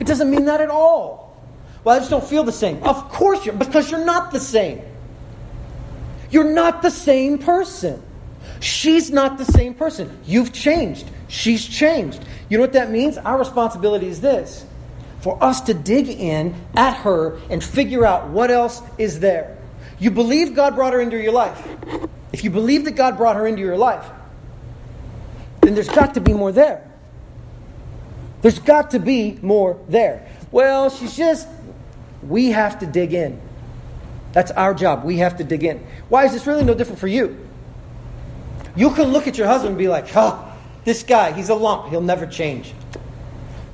It 0.00 0.06
doesn't 0.06 0.30
mean 0.30 0.46
that 0.46 0.62
at 0.62 0.70
all. 0.70 1.38
Well, 1.84 1.94
I 1.94 1.98
just 1.98 2.10
don't 2.10 2.24
feel 2.24 2.42
the 2.42 2.52
same. 2.52 2.82
Of 2.82 3.10
course 3.10 3.44
you're, 3.44 3.54
because 3.54 3.90
you're 3.90 4.04
not 4.04 4.32
the 4.32 4.40
same. 4.40 4.80
You're 6.30 6.52
not 6.52 6.80
the 6.80 6.90
same 6.90 7.38
person. 7.38 8.02
She's 8.60 9.10
not 9.10 9.36
the 9.36 9.44
same 9.44 9.74
person. 9.74 10.18
You've 10.24 10.54
changed. 10.54 11.06
She's 11.28 11.66
changed. 11.66 12.24
You 12.48 12.56
know 12.56 12.62
what 12.62 12.72
that 12.72 12.90
means? 12.90 13.18
Our 13.18 13.38
responsibility 13.38 14.06
is 14.08 14.22
this 14.22 14.65
for 15.26 15.42
us 15.42 15.62
to 15.62 15.74
dig 15.74 16.08
in 16.08 16.54
at 16.76 16.98
her 16.98 17.36
and 17.50 17.64
figure 17.64 18.06
out 18.06 18.28
what 18.28 18.48
else 18.48 18.80
is 18.96 19.18
there. 19.18 19.58
You 19.98 20.12
believe 20.12 20.54
God 20.54 20.76
brought 20.76 20.92
her 20.92 21.00
into 21.00 21.20
your 21.20 21.32
life. 21.32 21.66
If 22.32 22.44
you 22.44 22.50
believe 22.50 22.84
that 22.84 22.92
God 22.92 23.16
brought 23.16 23.34
her 23.34 23.44
into 23.44 23.60
your 23.60 23.76
life, 23.76 24.08
then 25.62 25.74
there's 25.74 25.88
got 25.88 26.14
to 26.14 26.20
be 26.20 26.32
more 26.32 26.52
there. 26.52 26.88
There's 28.42 28.60
got 28.60 28.92
to 28.92 29.00
be 29.00 29.36
more 29.42 29.80
there. 29.88 30.30
Well, 30.52 30.90
she's 30.90 31.16
just, 31.16 31.48
we 32.22 32.52
have 32.52 32.78
to 32.78 32.86
dig 32.86 33.12
in. 33.12 33.40
That's 34.30 34.52
our 34.52 34.74
job. 34.74 35.02
We 35.02 35.16
have 35.16 35.38
to 35.38 35.44
dig 35.44 35.64
in. 35.64 35.84
Why 36.08 36.26
is 36.26 36.34
this 36.34 36.46
really 36.46 36.62
no 36.62 36.74
different 36.74 37.00
for 37.00 37.08
you? 37.08 37.36
You 38.76 38.90
can 38.92 39.08
look 39.08 39.26
at 39.26 39.36
your 39.36 39.48
husband 39.48 39.70
and 39.70 39.78
be 39.78 39.88
like, 39.88 40.06
oh, 40.14 40.56
this 40.84 41.02
guy, 41.02 41.32
he's 41.32 41.48
a 41.48 41.56
lump. 41.56 41.88
He'll 41.88 42.00
never 42.00 42.28
change. 42.28 42.72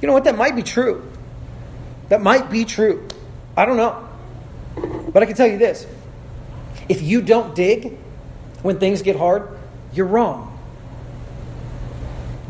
You 0.00 0.06
know 0.06 0.14
what? 0.14 0.24
That 0.24 0.38
might 0.38 0.56
be 0.56 0.62
true. 0.62 1.10
That 2.12 2.20
might 2.20 2.50
be 2.50 2.66
true. 2.66 3.08
I 3.56 3.64
don't 3.64 3.78
know. 3.78 4.06
But 5.14 5.22
I 5.22 5.24
can 5.24 5.34
tell 5.34 5.46
you 5.46 5.56
this 5.56 5.86
if 6.86 7.00
you 7.00 7.22
don't 7.22 7.54
dig 7.54 7.96
when 8.60 8.78
things 8.78 9.00
get 9.00 9.16
hard, 9.16 9.48
you're 9.94 10.04
wrong. 10.04 10.60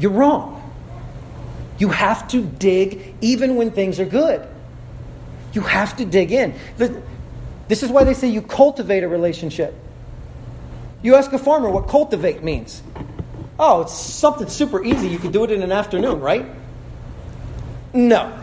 You're 0.00 0.10
wrong. 0.10 0.58
You 1.78 1.90
have 1.90 2.26
to 2.30 2.42
dig 2.42 3.14
even 3.20 3.54
when 3.54 3.70
things 3.70 4.00
are 4.00 4.04
good. 4.04 4.44
You 5.52 5.60
have 5.60 5.96
to 5.98 6.04
dig 6.04 6.32
in. 6.32 6.54
This 7.68 7.84
is 7.84 7.88
why 7.88 8.02
they 8.02 8.14
say 8.14 8.26
you 8.26 8.42
cultivate 8.42 9.04
a 9.04 9.08
relationship. 9.08 9.76
You 11.02 11.14
ask 11.14 11.32
a 11.32 11.38
farmer 11.38 11.70
what 11.70 11.86
cultivate 11.86 12.42
means. 12.42 12.82
Oh, 13.60 13.82
it's 13.82 13.94
something 13.94 14.48
super 14.48 14.82
easy. 14.82 15.06
You 15.06 15.20
could 15.20 15.32
do 15.32 15.44
it 15.44 15.52
in 15.52 15.62
an 15.62 15.70
afternoon, 15.70 16.18
right? 16.18 16.46
No. 17.94 18.40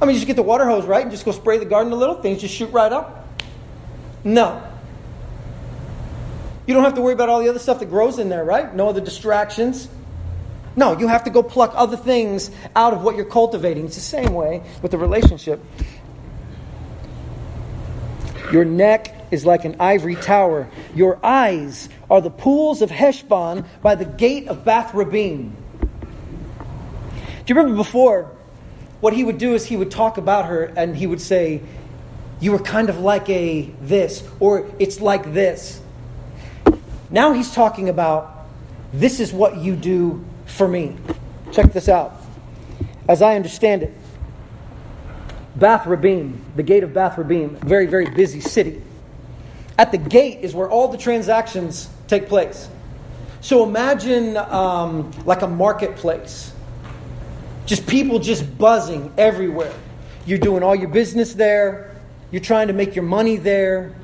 I 0.00 0.06
mean, 0.06 0.14
just 0.14 0.26
get 0.26 0.36
the 0.36 0.42
water 0.42 0.64
hose 0.64 0.86
right 0.86 1.02
and 1.02 1.10
just 1.10 1.24
go 1.24 1.32
spray 1.32 1.58
the 1.58 1.66
garden 1.66 1.92
a 1.92 1.96
little, 1.96 2.14
things 2.14 2.40
just 2.40 2.54
shoot 2.54 2.70
right 2.72 2.92
up. 2.92 3.28
No. 4.24 4.66
You 6.66 6.74
don't 6.74 6.84
have 6.84 6.94
to 6.94 7.00
worry 7.00 7.12
about 7.14 7.28
all 7.28 7.40
the 7.40 7.48
other 7.48 7.58
stuff 7.58 7.80
that 7.80 7.90
grows 7.90 8.18
in 8.18 8.28
there, 8.28 8.44
right? 8.44 8.74
No 8.74 8.88
other 8.88 9.00
distractions. 9.00 9.88
No, 10.76 10.96
you 10.96 11.08
have 11.08 11.24
to 11.24 11.30
go 11.30 11.42
pluck 11.42 11.72
other 11.74 11.96
things 11.96 12.50
out 12.76 12.92
of 12.92 13.02
what 13.02 13.16
you're 13.16 13.24
cultivating. 13.24 13.86
It's 13.86 13.96
the 13.96 14.00
same 14.00 14.34
way 14.34 14.62
with 14.82 14.92
the 14.92 14.98
relationship. 14.98 15.60
Your 18.52 18.64
neck 18.64 19.14
is 19.30 19.44
like 19.44 19.64
an 19.64 19.76
ivory 19.80 20.16
tower. 20.16 20.68
Your 20.94 21.24
eyes 21.24 21.88
are 22.10 22.20
the 22.20 22.30
pools 22.30 22.82
of 22.82 22.90
Heshbon 22.90 23.64
by 23.82 23.94
the 23.96 24.04
gate 24.04 24.48
of 24.48 24.64
Bath 24.64 24.92
Rabbim. 24.92 25.52
Do 26.60 27.46
you 27.46 27.54
remember 27.54 27.76
before 27.76 28.30
what 29.00 29.14
he 29.14 29.24
would 29.24 29.38
do 29.38 29.54
is 29.54 29.66
he 29.66 29.76
would 29.76 29.90
talk 29.90 30.18
about 30.18 30.46
her 30.46 30.64
and 30.64 30.96
he 30.96 31.06
would 31.06 31.20
say, 31.20 31.62
You 32.40 32.52
were 32.52 32.58
kind 32.58 32.90
of 32.90 32.98
like 32.98 33.28
a 33.28 33.70
this, 33.80 34.22
or 34.38 34.70
it's 34.78 35.00
like 35.00 35.32
this. 35.32 35.80
Now 37.10 37.32
he's 37.32 37.52
talking 37.52 37.88
about, 37.88 38.46
This 38.92 39.20
is 39.20 39.32
what 39.32 39.56
you 39.56 39.74
do 39.76 40.24
for 40.46 40.68
me. 40.68 40.96
Check 41.52 41.72
this 41.72 41.88
out. 41.88 42.14
As 43.08 43.22
I 43.22 43.36
understand 43.36 43.82
it, 43.82 43.94
Bath 45.56 45.84
Rabbim, 45.84 46.38
the 46.54 46.62
gate 46.62 46.84
of 46.84 46.94
Bath 46.94 47.16
Rabbim, 47.16 47.58
very, 47.58 47.86
very 47.86 48.08
busy 48.08 48.40
city. 48.40 48.82
At 49.76 49.92
the 49.92 49.98
gate 49.98 50.40
is 50.42 50.54
where 50.54 50.68
all 50.68 50.88
the 50.88 50.98
transactions 50.98 51.88
take 52.06 52.28
place. 52.28 52.68
So 53.40 53.64
imagine 53.64 54.36
um, 54.36 55.10
like 55.24 55.42
a 55.42 55.48
marketplace 55.48 56.52
just 57.70 57.86
people 57.86 58.18
just 58.18 58.58
buzzing 58.58 59.12
everywhere. 59.16 59.72
You're 60.26 60.40
doing 60.40 60.64
all 60.64 60.74
your 60.74 60.88
business 60.88 61.34
there, 61.34 61.94
you're 62.32 62.42
trying 62.42 62.66
to 62.66 62.72
make 62.72 62.96
your 62.96 63.04
money 63.04 63.36
there. 63.36 63.94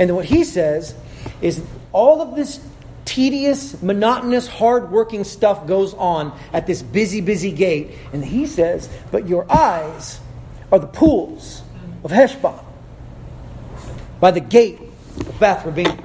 And 0.00 0.10
then 0.10 0.16
what 0.16 0.24
he 0.24 0.42
says 0.42 0.96
is 1.40 1.62
all 1.92 2.20
of 2.20 2.34
this 2.34 2.58
tedious, 3.04 3.80
monotonous, 3.80 4.48
hard-working 4.48 5.22
stuff 5.22 5.68
goes 5.68 5.94
on 5.94 6.36
at 6.52 6.66
this 6.66 6.82
busy, 6.82 7.20
busy 7.20 7.52
gate. 7.52 7.96
And 8.12 8.24
he 8.24 8.48
says, 8.48 8.88
but 9.12 9.28
your 9.28 9.50
eyes 9.50 10.18
are 10.72 10.80
the 10.80 10.88
pools 10.88 11.62
of 12.02 12.10
Heshbon 12.10 12.58
by 14.18 14.32
the 14.32 14.40
gate 14.40 14.80
of 15.20 15.38
Bath 15.38 15.64
Rabbim. 15.64 16.03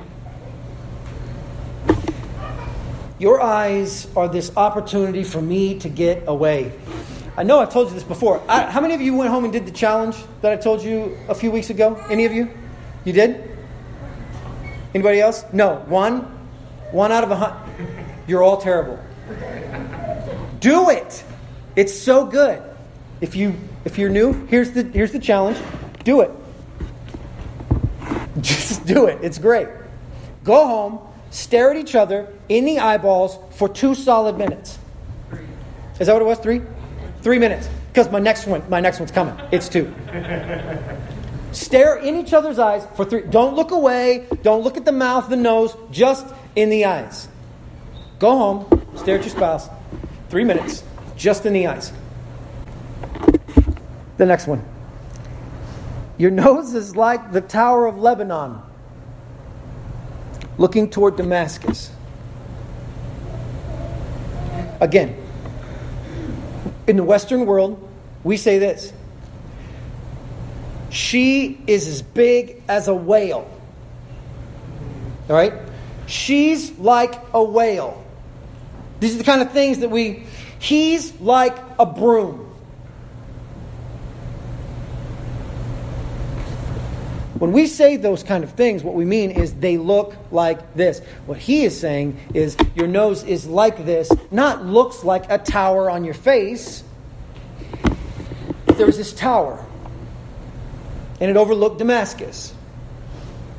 Your 3.20 3.42
eyes 3.42 4.08
are 4.16 4.30
this 4.30 4.56
opportunity 4.56 5.24
for 5.24 5.42
me 5.42 5.78
to 5.80 5.90
get 5.90 6.24
away. 6.26 6.72
I 7.36 7.44
know 7.44 7.60
I've 7.60 7.72
told 7.72 7.90
you 7.90 7.94
this 7.94 8.04
before. 8.04 8.42
I, 8.48 8.64
how 8.72 8.80
many 8.80 8.94
of 8.94 9.02
you 9.02 9.14
went 9.14 9.30
home 9.30 9.44
and 9.44 9.52
did 9.52 9.66
the 9.66 9.72
challenge 9.72 10.16
that 10.42 10.54
I 10.54 10.56
told 10.56 10.82
you 10.82 11.18
a 11.28 11.36
few 11.36 11.52
weeks 11.52 11.70
ago? 11.70 11.96
Any 12.10 12.26
of 12.26 12.32
you? 12.32 12.50
You 13.04 13.12
did? 13.12 13.58
Anybody 14.94 15.20
else? 15.20 15.44
No. 15.52 15.84
One? 15.88 16.22
One 16.92 17.12
out 17.12 17.24
of 17.26 17.32
a 17.32 17.36
hundred. 17.36 18.06
You're 18.26 18.42
all 18.42 18.58
terrible. 18.58 19.00
Do 20.60 20.90
it. 20.90 21.24
It's 21.76 21.94
so 21.94 22.26
good. 22.26 22.64
If 23.22 23.36
you 23.36 23.56
if 23.86 23.98
you're 23.98 24.10
new, 24.10 24.46
here's 24.48 24.72
the 24.72 24.84
here's 24.84 25.12
the 25.12 25.20
challenge. 25.20 25.58
Do 26.04 26.22
it. 26.22 26.32
Just 28.42 28.86
do 28.86 29.08
it. 29.08 29.20
It's 29.22 29.38
great. 29.38 29.68
Go 30.44 30.68
home, 30.68 31.00
stare 31.30 31.72
at 31.72 31.78
each 31.78 31.96
other 31.96 32.28
in 32.48 32.66
the 32.66 32.80
eyeballs 32.80 33.38
for 33.52 33.70
two 33.70 33.96
solid 33.96 34.38
minutes. 34.38 34.80
Is 36.00 36.08
that 36.08 36.14
what 36.14 36.22
it 36.22 36.26
was? 36.26 36.40
Three? 36.40 36.62
Three 37.22 37.40
minutes. 37.40 37.70
Because 37.92 38.12
my 38.12 38.20
next 38.20 38.48
one, 38.48 38.64
my 38.70 38.80
next 38.80 39.00
one's 39.00 39.12
coming. 39.12 39.36
It's 39.52 39.68
two. 39.68 39.94
Stare 41.52 41.98
in 41.98 42.16
each 42.16 42.34
other's 42.34 42.60
eyes 42.60 42.88
for 42.96 43.04
three. 43.04 43.22
Don't 43.24 43.56
look 43.56 43.72
away. 43.72 44.28
Don't 44.44 44.64
look 44.64 44.78
at 44.78 44.86
the 44.86 44.92
mouth, 44.92 45.30
the 45.30 45.36
nose, 45.36 45.76
just 45.92 46.26
in 46.56 46.70
the 46.70 46.86
eyes. 46.86 47.28
Go 48.20 48.38
home, 48.38 48.86
stare 48.96 49.18
at 49.18 49.22
your 49.22 49.32
spouse. 49.32 49.70
Three 50.30 50.44
minutes, 50.44 50.84
just 51.16 51.46
in 51.46 51.54
the 51.54 51.68
eyes. 51.68 51.92
The 54.18 54.26
next 54.26 54.48
one. 54.48 54.64
Your 56.18 56.32
nose 56.46 56.74
is 56.76 56.96
like 56.96 57.32
the 57.32 57.42
Tower 57.42 57.88
of 57.88 57.98
Lebanon, 57.98 58.62
looking 60.60 60.90
toward 60.90 61.16
Damascus. 61.16 61.90
Again, 64.80 65.18
in 66.86 66.98
the 66.98 67.04
Western 67.04 67.46
world, 67.46 67.90
we 68.24 68.38
say 68.38 68.60
this 68.60 68.94
She 70.92 71.60
is 71.66 71.88
as 71.88 72.04
big 72.04 72.62
as 72.68 72.88
a 72.88 72.94
whale. 72.94 73.50
All 75.30 75.36
right? 75.36 75.54
She's 76.06 76.78
like 76.78 77.16
a 77.34 77.44
whale. 77.44 78.04
These 79.00 79.16
are 79.16 79.20
the 79.20 79.24
kind 79.24 79.42
of 79.42 79.52
things 79.52 79.80
that 79.80 79.90
we. 79.90 80.26
He's 80.60 81.20
like 81.22 81.58
a 81.80 81.86
broom. 81.86 82.49
When 87.40 87.54
we 87.54 87.68
say 87.68 87.96
those 87.96 88.22
kind 88.22 88.44
of 88.44 88.52
things, 88.52 88.84
what 88.84 88.96
we 88.96 89.06
mean 89.06 89.32
is 89.32 89.54
they 89.54 89.78
look 89.78 90.14
like 90.30 90.74
this. 90.76 91.00
What 91.26 91.38
he 91.38 91.64
is 91.64 91.80
saying 91.80 92.20
is 92.34 92.58
your 92.76 92.88
nose 92.88 93.24
is 93.24 93.48
like 93.48 93.86
this, 93.86 94.12
not 94.30 94.66
looks 94.66 95.06
like 95.06 95.32
a 95.32 95.38
tower 95.38 95.90
on 95.90 96.04
your 96.04 96.14
face. 96.14 96.84
There 98.66 98.86
was 98.86 98.98
this 98.98 99.14
tower, 99.14 99.66
and 101.22 101.32
it 101.32 101.38
overlooked 101.38 101.80
Damascus. 101.80 102.54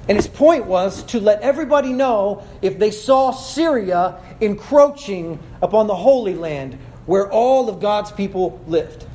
And 0.09 0.17
his 0.17 0.29
point 0.29 0.67
was 0.67 1.03
to 1.05 1.21
let 1.21 1.41
everybody 1.41 1.95
know 1.95 2.43
if 2.61 2.79
they 2.79 2.91
saw 2.91 3.31
Syria 3.31 4.19
encroaching 4.43 5.39
upon 5.63 5.87
the 5.87 5.95
Holy 5.95 6.35
Land 6.35 6.79
where 7.07 7.31
all 7.31 7.71
of 7.71 7.81
God's 7.81 8.11
people 8.11 8.61
lived. 8.67 9.07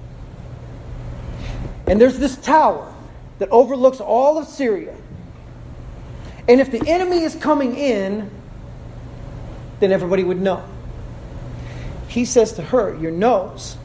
And 1.85 2.01
there's 2.01 2.17
this 2.17 2.35
tower 2.37 2.94
that 3.39 3.49
overlooks 3.49 3.99
all 3.99 4.37
of 4.37 4.47
Syria. 4.47 4.95
And 6.47 6.61
if 6.61 6.71
the 6.71 6.83
enemy 6.87 7.23
is 7.23 7.35
coming 7.35 7.75
in, 7.75 8.29
then 9.79 9.91
everybody 9.91 10.23
would 10.23 10.39
know. 10.39 10.63
He 12.07 12.25
says 12.25 12.53
to 12.53 12.61
her, 12.61 12.95
Your 12.95 13.11
nose 13.11 13.77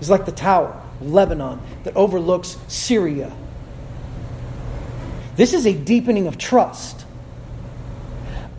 is 0.00 0.10
like 0.10 0.26
the 0.26 0.32
tower, 0.32 0.82
Lebanon, 1.00 1.60
that 1.84 1.96
overlooks 1.96 2.58
Syria. 2.68 3.32
This 5.36 5.54
is 5.54 5.66
a 5.66 5.72
deepening 5.72 6.26
of 6.26 6.36
trust. 6.36 7.06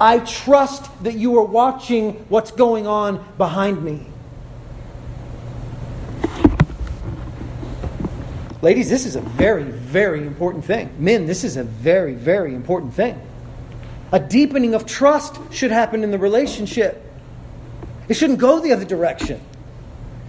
I 0.01 0.19
trust 0.19 0.89
that 1.03 1.13
you 1.13 1.37
are 1.37 1.45
watching 1.45 2.13
what's 2.29 2.51
going 2.51 2.87
on 2.87 3.23
behind 3.37 3.83
me. 3.83 4.07
Ladies, 8.63 8.89
this 8.89 9.05
is 9.05 9.17
a 9.17 9.21
very, 9.21 9.65
very 9.65 10.25
important 10.25 10.63
thing. 10.63 10.89
Men, 10.97 11.25
this 11.25 11.43
is 11.43 11.57
a 11.57 11.65
very, 11.65 12.13
very 12.13 12.55
important 12.55 12.93
thing. 12.93 13.21
A 14.13 14.21
deepening 14.21 14.73
of 14.73 14.85
trust 14.85 15.37
should 15.51 15.71
happen 15.71 16.01
in 16.01 16.11
the 16.11 16.17
relationship. 16.17 17.03
It 18.07 18.13
shouldn't 18.13 18.39
go 18.39 18.61
the 18.61 18.71
other 18.71 18.85
direction. 18.85 19.41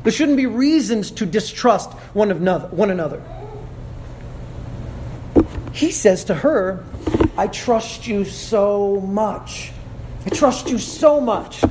There 0.03 0.11
shouldn't 0.11 0.37
be 0.37 0.47
reasons 0.47 1.13
to 1.13 1.27
distrust 1.27 1.93
one 2.13 2.33
another. 2.33 2.67
One 2.75 2.91
another. 2.91 3.23
He 5.73 5.93
says 5.93 6.25
to 6.25 6.35
her, 6.35 6.85
I 7.37 7.47
trust 7.47 8.09
you 8.09 8.25
so 8.25 9.01
much. 9.01 9.71
I 10.27 10.31
trust 10.31 10.71
you 10.71 10.79
so 10.79 11.21
much. 11.21 11.63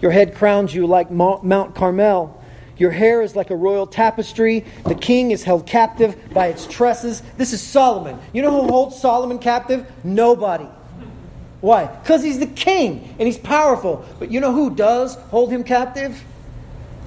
Your 0.00 0.12
head 0.12 0.34
crowns 0.34 0.74
you 0.74 0.86
like 0.86 1.10
Mount 1.10 1.74
Carmel. 1.74 2.40
Your 2.76 2.90
hair 2.90 3.22
is 3.22 3.36
like 3.36 3.50
a 3.50 3.56
royal 3.56 3.86
tapestry. 3.86 4.64
The 4.86 4.94
king 4.94 5.30
is 5.30 5.44
held 5.44 5.66
captive 5.66 6.16
by 6.32 6.48
its 6.48 6.66
tresses. 6.66 7.22
This 7.36 7.52
is 7.52 7.62
Solomon. 7.62 8.18
You 8.32 8.42
know 8.42 8.50
who 8.50 8.68
holds 8.68 8.98
Solomon 8.98 9.38
captive? 9.38 9.90
Nobody. 10.02 10.66
Why? 11.60 11.86
Because 11.86 12.22
he's 12.22 12.40
the 12.40 12.46
king 12.46 13.14
and 13.18 13.26
he's 13.26 13.38
powerful. 13.38 14.04
But 14.18 14.30
you 14.30 14.40
know 14.40 14.52
who 14.52 14.74
does 14.74 15.14
hold 15.14 15.50
him 15.50 15.62
captive? 15.64 16.22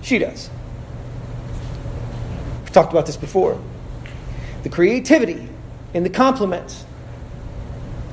She 0.02 0.18
does. 0.18 0.50
We've 2.62 2.72
talked 2.72 2.92
about 2.92 3.06
this 3.06 3.18
before. 3.18 3.62
The 4.64 4.70
creativity 4.70 5.48
and 5.94 6.06
the 6.06 6.10
compliments, 6.10 6.86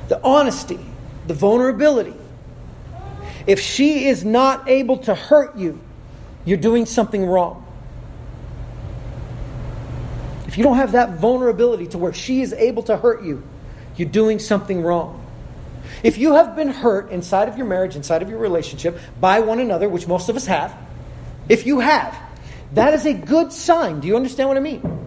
the 0.09 0.23
honesty, 0.23 0.81
the 1.27 1.35
vulnerability. 1.35 2.15
If 3.47 3.61
she 3.61 4.07
is 4.07 4.25
not 4.25 4.69
able 4.69 4.99
to 4.99 5.15
hurt 5.15 5.57
you, 5.57 5.81
you're 6.45 6.59
doing 6.59 6.87
something 6.87 7.25
wrong. 7.25 7.61
If 10.47 10.59
you 10.59 10.65
don't 10.65 10.77
have 10.77 10.93
that 10.93 11.19
vulnerability 11.19 11.89
to 11.89 11.99
where 11.99 12.13
she 12.13 12.43
is 12.43 12.53
able 12.53 12.83
to 12.85 12.97
hurt 12.97 13.25
you, 13.25 13.43
you're 13.97 14.09
doing 14.09 14.39
something 14.39 14.83
wrong. 14.83 15.21
If 16.03 16.19
you 16.19 16.35
have 16.35 16.55
been 16.55 16.69
hurt 16.69 17.11
inside 17.11 17.49
of 17.49 17.57
your 17.57 17.67
marriage, 17.67 17.97
inside 17.97 18.23
of 18.23 18.29
your 18.29 18.39
relationship, 18.39 18.99
by 19.21 19.41
one 19.41 19.59
another, 19.59 19.89
which 19.89 20.07
most 20.07 20.29
of 20.29 20.37
us 20.37 20.47
have, 20.47 20.77
if 21.49 21.67
you 21.67 21.81
have, 21.81 22.17
that 22.75 22.95
is 22.95 23.07
a 23.07 23.15
good 23.15 23.53
sign. 23.53 24.01
Do 24.01 24.09
you 24.09 24.17
understand 24.17 24.49
what 24.49 24.57
I 24.57 24.61
mean? 24.61 25.07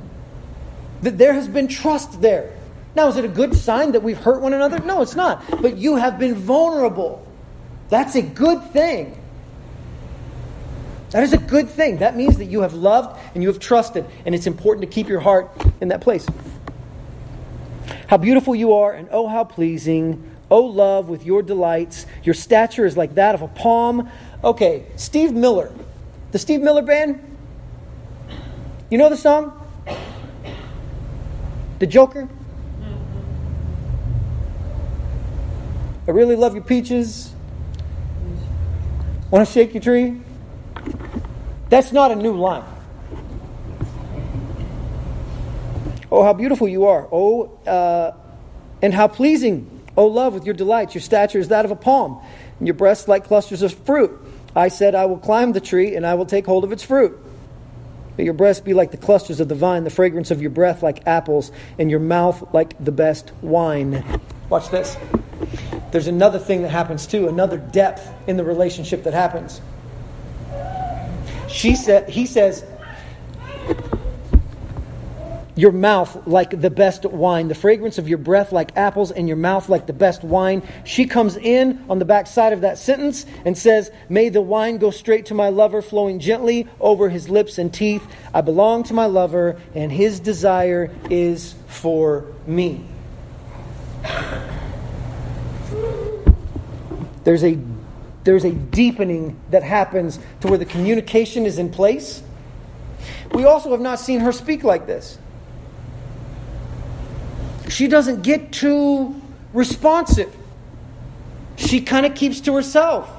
That 1.02 1.17
there 1.17 1.34
has 1.34 1.47
been 1.47 1.67
trust 1.67 2.21
there. 2.21 2.54
Now, 2.95 3.08
is 3.10 3.17
it 3.17 3.26
a 3.26 3.30
good 3.30 3.56
sign 3.56 3.91
that 3.91 4.02
we've 4.02 4.17
hurt 4.17 4.41
one 4.41 4.54
another? 4.54 4.80
No, 4.80 5.02
it's 5.02 5.15
not. 5.15 5.43
But 5.62 5.78
you 5.78 5.95
have 5.97 6.17
been 6.17 6.34
vulnerable. 6.34 7.26
That's 7.89 8.15
a 8.15 8.21
good 8.21 8.63
thing. 8.71 9.17
That 11.11 11.23
is 11.23 11.33
a 11.33 11.37
good 11.37 11.69
thing. 11.69 11.97
That 11.97 12.17
means 12.17 12.37
that 12.37 12.45
you 12.45 12.61
have 12.61 12.73
loved 12.73 13.19
and 13.33 13.41
you 13.41 13.49
have 13.49 13.59
trusted, 13.59 14.05
and 14.25 14.35
it's 14.35 14.47
important 14.47 14.89
to 14.89 14.93
keep 14.93 15.07
your 15.07 15.21
heart 15.21 15.49
in 15.79 15.87
that 15.89 16.01
place. 16.01 16.27
How 18.07 18.17
beautiful 18.17 18.55
you 18.55 18.73
are, 18.73 18.93
and 18.93 19.07
oh, 19.11 19.27
how 19.27 19.43
pleasing. 19.43 20.31
Oh, 20.49 20.61
love, 20.65 21.09
with 21.09 21.25
your 21.25 21.41
delights. 21.41 22.05
Your 22.23 22.33
stature 22.33 22.85
is 22.85 22.95
like 22.95 23.15
that 23.15 23.35
of 23.35 23.41
a 23.41 23.47
palm. 23.47 24.09
Okay, 24.43 24.85
Steve 24.95 25.33
Miller. 25.33 25.73
The 26.31 26.39
Steve 26.39 26.61
Miller 26.61 26.81
Band? 26.81 27.21
You 28.89 28.97
know 28.97 29.09
the 29.09 29.17
song? 29.17 29.53
The 31.79 31.87
Joker? 31.87 32.29
I 36.07 36.11
really 36.11 36.37
love 36.37 36.53
your 36.53 36.63
peaches. 36.63 37.33
Want 39.29 39.45
to 39.45 39.53
shake 39.53 39.73
your 39.73 39.83
tree? 39.83 40.21
That's 41.69 41.91
not 41.91 42.12
a 42.12 42.15
new 42.15 42.34
line. 42.38 42.63
Oh, 46.12 46.23
how 46.23 46.34
beautiful 46.34 46.67
you 46.67 46.86
are. 46.86 47.08
Oh, 47.12 47.58
uh, 47.67 48.13
and 48.82 48.93
how 48.93 49.08
pleasing, 49.08 49.84
oh 49.97 50.08
love, 50.08 50.34
with 50.34 50.45
your 50.45 50.56
delights. 50.56 50.95
Your 50.95 51.01
stature 51.01 51.39
is 51.39 51.49
that 51.49 51.65
of 51.65 51.71
a 51.71 51.75
palm, 51.75 52.21
and 52.60 52.67
your 52.67 52.75
breasts 52.75 53.08
like 53.08 53.25
clusters 53.25 53.62
of 53.62 53.73
fruit. 53.73 54.12
I 54.56 54.69
said, 54.69 54.95
I 54.95 55.06
will 55.06 55.17
climb 55.17 55.51
the 55.51 55.60
tree, 55.60 55.95
and 55.95 56.06
I 56.06 56.13
will 56.13 56.25
take 56.25 56.45
hold 56.45 56.63
of 56.63 56.71
its 56.71 56.84
fruit. 56.84 57.19
May 58.17 58.23
your 58.23 58.34
breasts 58.34 58.62
be 58.62 58.73
like 58.73 58.91
the 58.91 58.97
clusters 58.97 59.39
of 59.39 59.47
the 59.47 59.56
vine, 59.56 59.84
the 59.84 59.91
fragrance 59.91 60.32
of 60.32 60.41
your 60.41 60.49
breath 60.49 60.82
like 60.82 61.06
apples, 61.06 61.51
and 61.77 61.91
your 61.91 61.99
mouth 61.99 62.53
like 62.53 62.73
the 62.84 62.91
best 62.91 63.32
wine. 63.41 64.03
Watch 64.49 64.69
this. 64.69 64.97
There's 65.91 66.08
another 66.08 66.39
thing 66.39 66.63
that 66.63 66.69
happens 66.69 67.06
too, 67.06 67.27
another 67.27 67.58
depth 67.58 68.10
in 68.27 68.38
the 68.38 68.43
relationship 68.43 69.03
that 69.03 69.13
happens. 69.13 69.62
She 71.57 71.73
said, 71.75 72.07
he 72.07 72.27
says, 72.27 72.63
your 75.55 75.71
mouth 75.71 76.27
like 76.27 76.51
the 76.51 76.69
best 76.69 77.03
wine, 77.03 77.47
the 77.47 77.55
fragrance 77.55 77.97
of 77.97 78.07
your 78.07 78.19
breath 78.19 78.51
like 78.51 78.77
apples, 78.77 79.09
and 79.09 79.27
your 79.27 79.37
mouth 79.37 79.67
like 79.67 79.87
the 79.87 79.93
best 79.93 80.23
wine. 80.23 80.61
She 80.85 81.05
comes 81.05 81.35
in 81.35 81.83
on 81.89 81.97
the 81.97 82.05
back 82.05 82.27
side 82.27 82.53
of 82.53 82.61
that 82.61 82.77
sentence 82.77 83.25
and 83.43 83.57
says, 83.57 83.89
May 84.07 84.29
the 84.29 84.39
wine 84.39 84.77
go 84.77 84.91
straight 84.91 85.25
to 85.25 85.33
my 85.33 85.49
lover, 85.49 85.81
flowing 85.81 86.19
gently 86.19 86.67
over 86.79 87.09
his 87.09 87.27
lips 87.27 87.57
and 87.57 87.73
teeth. 87.73 88.05
I 88.35 88.41
belong 88.41 88.83
to 88.83 88.93
my 88.93 89.07
lover, 89.07 89.59
and 89.73 89.91
his 89.91 90.19
desire 90.19 90.91
is 91.09 91.55
for 91.65 92.27
me. 92.45 92.85
There's 97.23 97.43
a, 97.43 97.57
there's 98.27 98.43
a 98.43 98.51
deepening 98.51 99.39
that 99.51 99.63
happens 99.63 100.19
to 100.41 100.47
where 100.47 100.57
the 100.57 100.65
communication 100.65 101.45
is 101.45 101.57
in 101.57 101.69
place. 101.69 102.21
We 103.33 103.45
also 103.45 103.71
have 103.71 103.79
not 103.79 103.99
seen 103.99 104.19
her 104.19 104.31
speak 104.31 104.63
like 104.63 104.85
this 104.85 105.17
she 107.69 107.87
doesn't 107.87 108.21
get 108.21 108.51
too 108.51 109.21
responsive. 109.53 110.35
She 111.57 111.81
kind 111.81 112.05
of 112.05 112.15
keeps 112.15 112.39
to 112.41 112.55
herself. 112.55 113.09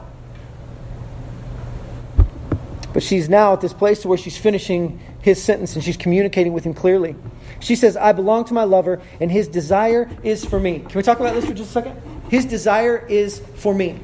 But 2.93 3.03
she's 3.03 3.29
now 3.29 3.53
at 3.53 3.61
this 3.61 3.73
place 3.73 4.03
to 4.03 4.09
where 4.09 4.19
she's 4.19 4.39
finishing 4.39 5.01
his 5.21 5.43
sentence 5.43 5.75
and 5.75 5.85
she's 5.85 5.97
communicating 5.97 6.53
with 6.53 6.65
him 6.65 6.75
clearly. 6.75 7.15
She 7.61 7.77
says, 7.77 7.97
I 7.97 8.13
belong 8.13 8.45
to 8.47 8.55
my 8.55 8.65
lover, 8.65 9.01
and 9.21 9.31
his 9.31 9.49
desire 9.49 10.09
is 10.23 10.45
for 10.45 10.61
me. 10.61 10.81
Can 10.81 10.95
we 10.95 11.03
talk 11.03 11.19
about 11.21 11.35
this 11.35 11.45
for 11.45 11.55
just 11.55 11.71
a 11.71 11.73
second? 11.73 12.01
His 12.31 12.45
desire 12.45 13.05
is 13.09 13.41
for 13.57 13.75
me. 13.75 13.99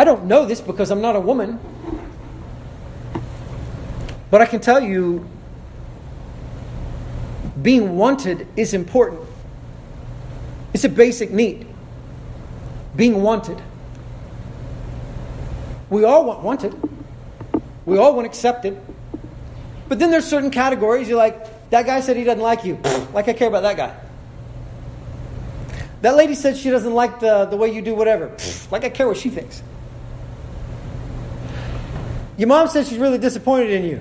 I 0.00 0.04
don't 0.04 0.24
know 0.24 0.46
this 0.46 0.62
because 0.62 0.90
I'm 0.90 1.02
not 1.02 1.14
a 1.14 1.20
woman. 1.20 1.60
But 4.30 4.40
I 4.40 4.46
can 4.46 4.58
tell 4.58 4.80
you 4.80 5.28
being 7.60 7.98
wanted 7.98 8.46
is 8.56 8.72
important. 8.72 9.20
It's 10.72 10.84
a 10.84 10.88
basic 10.88 11.32
need. 11.32 11.66
Being 12.96 13.20
wanted. 13.20 13.60
We 15.90 16.04
all 16.04 16.24
want 16.24 16.40
wanted. 16.40 16.74
We 17.84 17.98
all 17.98 18.14
want 18.14 18.24
accepted. 18.24 18.80
But 19.86 19.98
then 19.98 20.10
there's 20.10 20.24
certain 20.24 20.50
categories 20.50 21.10
you're 21.10 21.18
like, 21.18 21.68
that 21.68 21.84
guy 21.84 22.00
said 22.00 22.16
he 22.16 22.24
doesn't 22.24 22.40
like 22.40 22.64
you. 22.64 22.80
like 23.12 23.28
I 23.28 23.34
care 23.34 23.48
about 23.48 23.64
that 23.64 23.76
guy. 23.76 23.94
That 26.00 26.16
lady 26.16 26.34
said 26.34 26.56
she 26.56 26.70
doesn't 26.70 26.94
like 26.94 27.20
the, 27.20 27.44
the 27.44 27.58
way 27.58 27.70
you 27.70 27.82
do 27.82 27.94
whatever. 27.94 28.34
like 28.70 28.84
I 28.84 28.88
care 28.88 29.06
what 29.06 29.18
she 29.18 29.28
thinks. 29.28 29.62
Your 32.40 32.48
mom 32.48 32.68
says 32.68 32.88
she's 32.88 32.96
really 32.96 33.18
disappointed 33.18 33.68
in 33.68 33.84
you. 33.84 34.00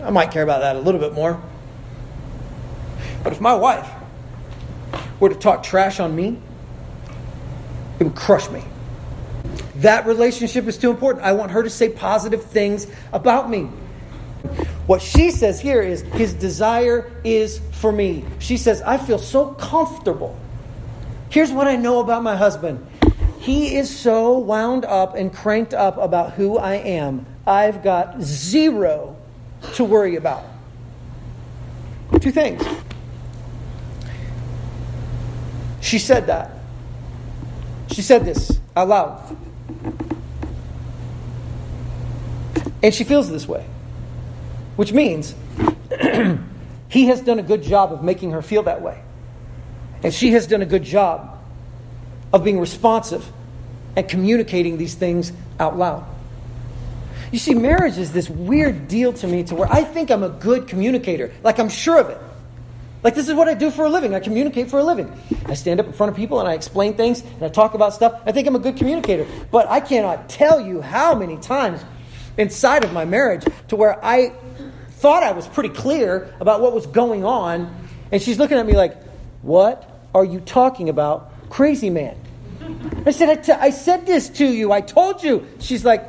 I 0.00 0.10
might 0.10 0.30
care 0.30 0.44
about 0.44 0.60
that 0.60 0.76
a 0.76 0.78
little 0.78 1.00
bit 1.00 1.12
more. 1.12 1.42
But 3.24 3.32
if 3.32 3.40
my 3.40 3.56
wife 3.56 3.90
were 5.18 5.28
to 5.28 5.34
talk 5.34 5.64
trash 5.64 5.98
on 5.98 6.14
me, 6.14 6.40
it 7.98 8.04
would 8.04 8.14
crush 8.14 8.48
me. 8.50 8.62
That 9.78 10.06
relationship 10.06 10.68
is 10.68 10.78
too 10.78 10.90
important. 10.90 11.24
I 11.24 11.32
want 11.32 11.50
her 11.50 11.64
to 11.64 11.70
say 11.70 11.88
positive 11.88 12.44
things 12.44 12.86
about 13.12 13.50
me. 13.50 13.62
What 14.86 15.02
she 15.02 15.32
says 15.32 15.60
here 15.60 15.82
is, 15.82 16.02
His 16.02 16.32
desire 16.32 17.10
is 17.24 17.60
for 17.72 17.90
me. 17.90 18.24
She 18.38 18.56
says, 18.56 18.82
I 18.82 18.98
feel 18.98 19.18
so 19.18 19.46
comfortable. 19.46 20.38
Here's 21.28 21.50
what 21.50 21.66
I 21.66 21.74
know 21.74 21.98
about 21.98 22.22
my 22.22 22.36
husband 22.36 22.86
he 23.48 23.76
is 23.76 23.88
so 23.88 24.36
wound 24.36 24.84
up 24.84 25.14
and 25.14 25.32
cranked 25.32 25.72
up 25.72 25.96
about 25.96 26.34
who 26.34 26.58
I 26.58 26.74
am. 26.74 27.24
I've 27.46 27.82
got 27.82 28.20
zero 28.20 29.16
to 29.72 29.84
worry 29.84 30.16
about. 30.16 30.44
Two 32.20 32.30
things. 32.30 32.62
She 35.80 35.98
said 35.98 36.26
that. 36.26 36.58
She 37.90 38.02
said 38.02 38.26
this 38.26 38.60
out 38.76 38.88
loud. 38.88 39.36
And 42.82 42.94
she 42.94 43.02
feels 43.02 43.30
this 43.30 43.48
way, 43.48 43.64
which 44.76 44.92
means 44.92 45.34
he 46.90 47.06
has 47.06 47.22
done 47.22 47.38
a 47.38 47.42
good 47.42 47.62
job 47.62 47.94
of 47.94 48.04
making 48.04 48.32
her 48.32 48.42
feel 48.42 48.64
that 48.64 48.82
way. 48.82 49.02
And 50.02 50.12
she 50.12 50.32
has 50.32 50.46
done 50.46 50.60
a 50.60 50.66
good 50.66 50.84
job 50.84 51.38
of 52.30 52.44
being 52.44 52.60
responsive 52.60 53.32
and 53.98 54.08
communicating 54.08 54.78
these 54.78 54.94
things 54.94 55.32
out 55.58 55.76
loud. 55.76 56.06
You 57.32 57.38
see, 57.40 57.52
marriage 57.52 57.98
is 57.98 58.12
this 58.12 58.30
weird 58.30 58.86
deal 58.86 59.12
to 59.14 59.26
me 59.26 59.42
to 59.42 59.56
where 59.56 59.70
I 59.70 59.82
think 59.82 60.12
I'm 60.12 60.22
a 60.22 60.28
good 60.28 60.68
communicator, 60.68 61.32
like 61.42 61.58
I'm 61.58 61.68
sure 61.68 61.98
of 62.00 62.08
it. 62.08 62.18
Like, 63.02 63.16
this 63.16 63.28
is 63.28 63.34
what 63.34 63.48
I 63.48 63.54
do 63.54 63.72
for 63.72 63.84
a 63.84 63.90
living. 63.90 64.14
I 64.14 64.20
communicate 64.20 64.70
for 64.70 64.78
a 64.78 64.84
living. 64.84 65.12
I 65.46 65.54
stand 65.54 65.80
up 65.80 65.86
in 65.86 65.92
front 65.92 66.10
of 66.10 66.16
people 66.16 66.38
and 66.38 66.48
I 66.48 66.54
explain 66.54 66.94
things 66.94 67.22
and 67.22 67.42
I 67.42 67.48
talk 67.48 67.74
about 67.74 67.92
stuff. 67.92 68.22
I 68.24 68.30
think 68.30 68.46
I'm 68.46 68.54
a 68.54 68.60
good 68.60 68.76
communicator. 68.76 69.26
But 69.50 69.68
I 69.68 69.80
cannot 69.80 70.28
tell 70.28 70.60
you 70.60 70.80
how 70.80 71.16
many 71.16 71.36
times 71.36 71.84
inside 72.36 72.84
of 72.84 72.92
my 72.92 73.04
marriage 73.04 73.44
to 73.68 73.76
where 73.76 74.04
I 74.04 74.32
thought 74.90 75.24
I 75.24 75.32
was 75.32 75.48
pretty 75.48 75.70
clear 75.70 76.32
about 76.40 76.60
what 76.60 76.72
was 76.72 76.86
going 76.86 77.24
on. 77.24 77.74
And 78.12 78.22
she's 78.22 78.38
looking 78.38 78.58
at 78.58 78.66
me 78.66 78.74
like, 78.74 78.96
What 79.42 79.90
are 80.14 80.24
you 80.24 80.38
talking 80.38 80.88
about, 80.88 81.50
crazy 81.50 81.90
man? 81.90 82.16
I 83.06 83.10
said, 83.10 83.28
I, 83.28 83.34
t- 83.36 83.52
I 83.52 83.70
said 83.70 84.06
this 84.06 84.28
to 84.30 84.46
you. 84.46 84.72
I 84.72 84.80
told 84.80 85.22
you. 85.22 85.46
She's 85.60 85.84
like, 85.84 86.04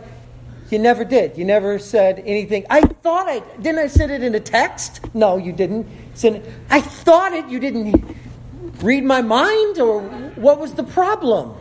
You 0.70 0.80
never 0.80 1.04
did. 1.04 1.38
You 1.38 1.46
never 1.46 1.80
said 1.80 2.22
anything. 2.26 2.66
I 2.70 2.82
thought 2.82 3.28
I 3.28 3.40
didn't. 3.62 3.80
I 3.80 3.88
said 3.88 4.12
it 4.12 4.24
in 4.24 4.36
a 4.36 4.40
text. 4.40 5.14
No, 5.16 5.38
you 5.38 5.52
didn't. 5.52 5.88
Said 6.14 6.46
I 6.70 6.82
thought 6.82 7.34
it. 7.34 7.48
You 7.50 7.60
didn't 7.60 8.16
read 8.82 9.04
my 9.04 9.22
mind, 9.22 9.80
or 9.80 10.02
what 10.36 10.60
was 10.60 10.74
the 10.74 10.84
problem? 10.84 11.56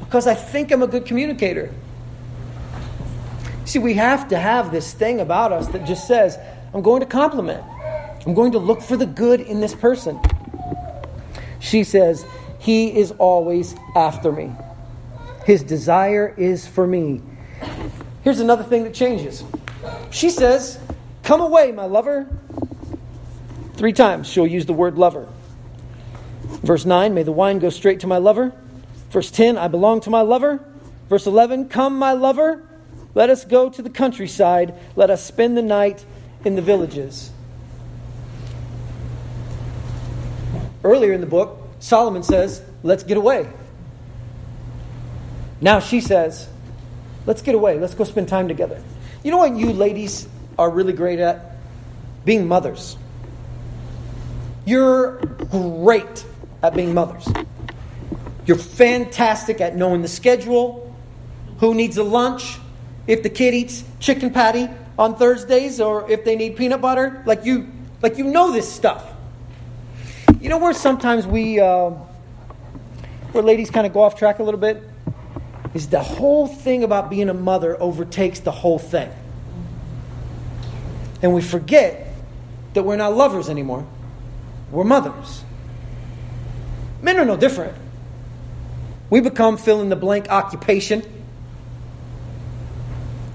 Because 0.00 0.26
I 0.26 0.34
think 0.34 0.72
I'm 0.72 0.82
a 0.82 0.86
good 0.86 1.04
communicator. 1.04 1.72
See, 3.64 3.80
we 3.80 3.94
have 3.94 4.28
to 4.28 4.38
have 4.38 4.70
this 4.70 4.92
thing 4.92 5.20
about 5.20 5.52
us 5.52 5.66
that 5.68 5.84
just 5.84 6.06
says, 6.06 6.38
I'm 6.72 6.82
going 6.82 7.00
to 7.00 7.06
compliment. 7.06 7.64
I'm 8.24 8.34
going 8.34 8.52
to 8.52 8.58
look 8.58 8.80
for 8.80 8.96
the 8.96 9.06
good 9.06 9.40
in 9.40 9.60
this 9.60 9.74
person. 9.74 10.20
She 11.58 11.82
says, 11.82 12.24
He 12.66 12.98
is 12.98 13.12
always 13.12 13.76
after 13.94 14.32
me. 14.32 14.52
His 15.44 15.62
desire 15.62 16.34
is 16.36 16.66
for 16.66 16.84
me. 16.84 17.22
Here's 18.24 18.40
another 18.40 18.64
thing 18.64 18.82
that 18.82 18.92
changes. 18.92 19.44
She 20.10 20.30
says, 20.30 20.76
Come 21.22 21.40
away, 21.40 21.70
my 21.70 21.84
lover. 21.84 22.26
Three 23.74 23.92
times 23.92 24.26
she'll 24.26 24.48
use 24.48 24.66
the 24.66 24.72
word 24.72 24.98
lover. 24.98 25.28
Verse 26.42 26.84
9, 26.84 27.14
May 27.14 27.22
the 27.22 27.30
wine 27.30 27.60
go 27.60 27.70
straight 27.70 28.00
to 28.00 28.08
my 28.08 28.18
lover. 28.18 28.52
Verse 29.10 29.30
10, 29.30 29.56
I 29.56 29.68
belong 29.68 30.00
to 30.00 30.10
my 30.10 30.22
lover. 30.22 30.58
Verse 31.08 31.28
11, 31.28 31.68
Come, 31.68 31.96
my 32.00 32.14
lover. 32.14 32.66
Let 33.14 33.30
us 33.30 33.44
go 33.44 33.70
to 33.70 33.80
the 33.80 33.90
countryside. 33.90 34.74
Let 34.96 35.08
us 35.08 35.24
spend 35.24 35.56
the 35.56 35.62
night 35.62 36.04
in 36.44 36.56
the 36.56 36.62
villages. 36.62 37.30
Earlier 40.82 41.12
in 41.12 41.20
the 41.20 41.28
book, 41.28 41.62
Solomon 41.78 42.22
says, 42.22 42.62
Let's 42.82 43.02
get 43.02 43.16
away. 43.16 43.48
Now 45.60 45.80
she 45.80 46.00
says, 46.00 46.48
Let's 47.26 47.42
get 47.42 47.54
away. 47.54 47.78
Let's 47.78 47.94
go 47.94 48.04
spend 48.04 48.28
time 48.28 48.48
together. 48.48 48.82
You 49.22 49.30
know 49.30 49.38
what 49.38 49.56
you 49.56 49.72
ladies 49.72 50.28
are 50.58 50.70
really 50.70 50.92
great 50.92 51.18
at? 51.18 51.56
Being 52.24 52.46
mothers. 52.46 52.96
You're 54.64 55.18
great 55.50 56.24
at 56.62 56.74
being 56.74 56.94
mothers. 56.94 57.28
You're 58.46 58.58
fantastic 58.58 59.60
at 59.60 59.76
knowing 59.76 60.02
the 60.02 60.08
schedule, 60.08 60.94
who 61.58 61.74
needs 61.74 61.96
a 61.96 62.04
lunch, 62.04 62.58
if 63.06 63.22
the 63.22 63.30
kid 63.30 63.54
eats 63.54 63.84
chicken 63.98 64.30
patty 64.30 64.68
on 64.98 65.16
Thursdays 65.16 65.80
or 65.80 66.10
if 66.10 66.24
they 66.24 66.36
need 66.36 66.56
peanut 66.56 66.80
butter. 66.80 67.22
Like 67.26 67.44
you, 67.44 67.70
like 68.02 68.18
you 68.18 68.24
know 68.24 68.52
this 68.52 68.72
stuff. 68.72 69.04
You 70.40 70.50
know 70.50 70.58
where 70.58 70.74
sometimes 70.74 71.26
we, 71.26 71.60
uh, 71.60 71.90
where 73.32 73.42
ladies 73.42 73.70
kind 73.70 73.86
of 73.86 73.92
go 73.92 74.02
off 74.02 74.18
track 74.18 74.38
a 74.38 74.42
little 74.42 74.60
bit? 74.60 74.82
Is 75.72 75.88
the 75.88 76.02
whole 76.02 76.46
thing 76.46 76.84
about 76.84 77.08
being 77.08 77.28
a 77.28 77.34
mother 77.34 77.80
overtakes 77.80 78.40
the 78.40 78.50
whole 78.50 78.78
thing. 78.78 79.10
And 81.22 81.34
we 81.34 81.40
forget 81.40 82.12
that 82.74 82.82
we're 82.82 82.96
not 82.96 83.16
lovers 83.16 83.48
anymore. 83.48 83.86
We're 84.70 84.84
mothers. 84.84 85.42
Men 87.00 87.18
are 87.18 87.24
no 87.24 87.36
different. 87.36 87.74
We 89.08 89.20
become 89.20 89.56
fill 89.56 89.80
in 89.80 89.88
the 89.88 89.96
blank 89.96 90.28
occupation. 90.28 91.02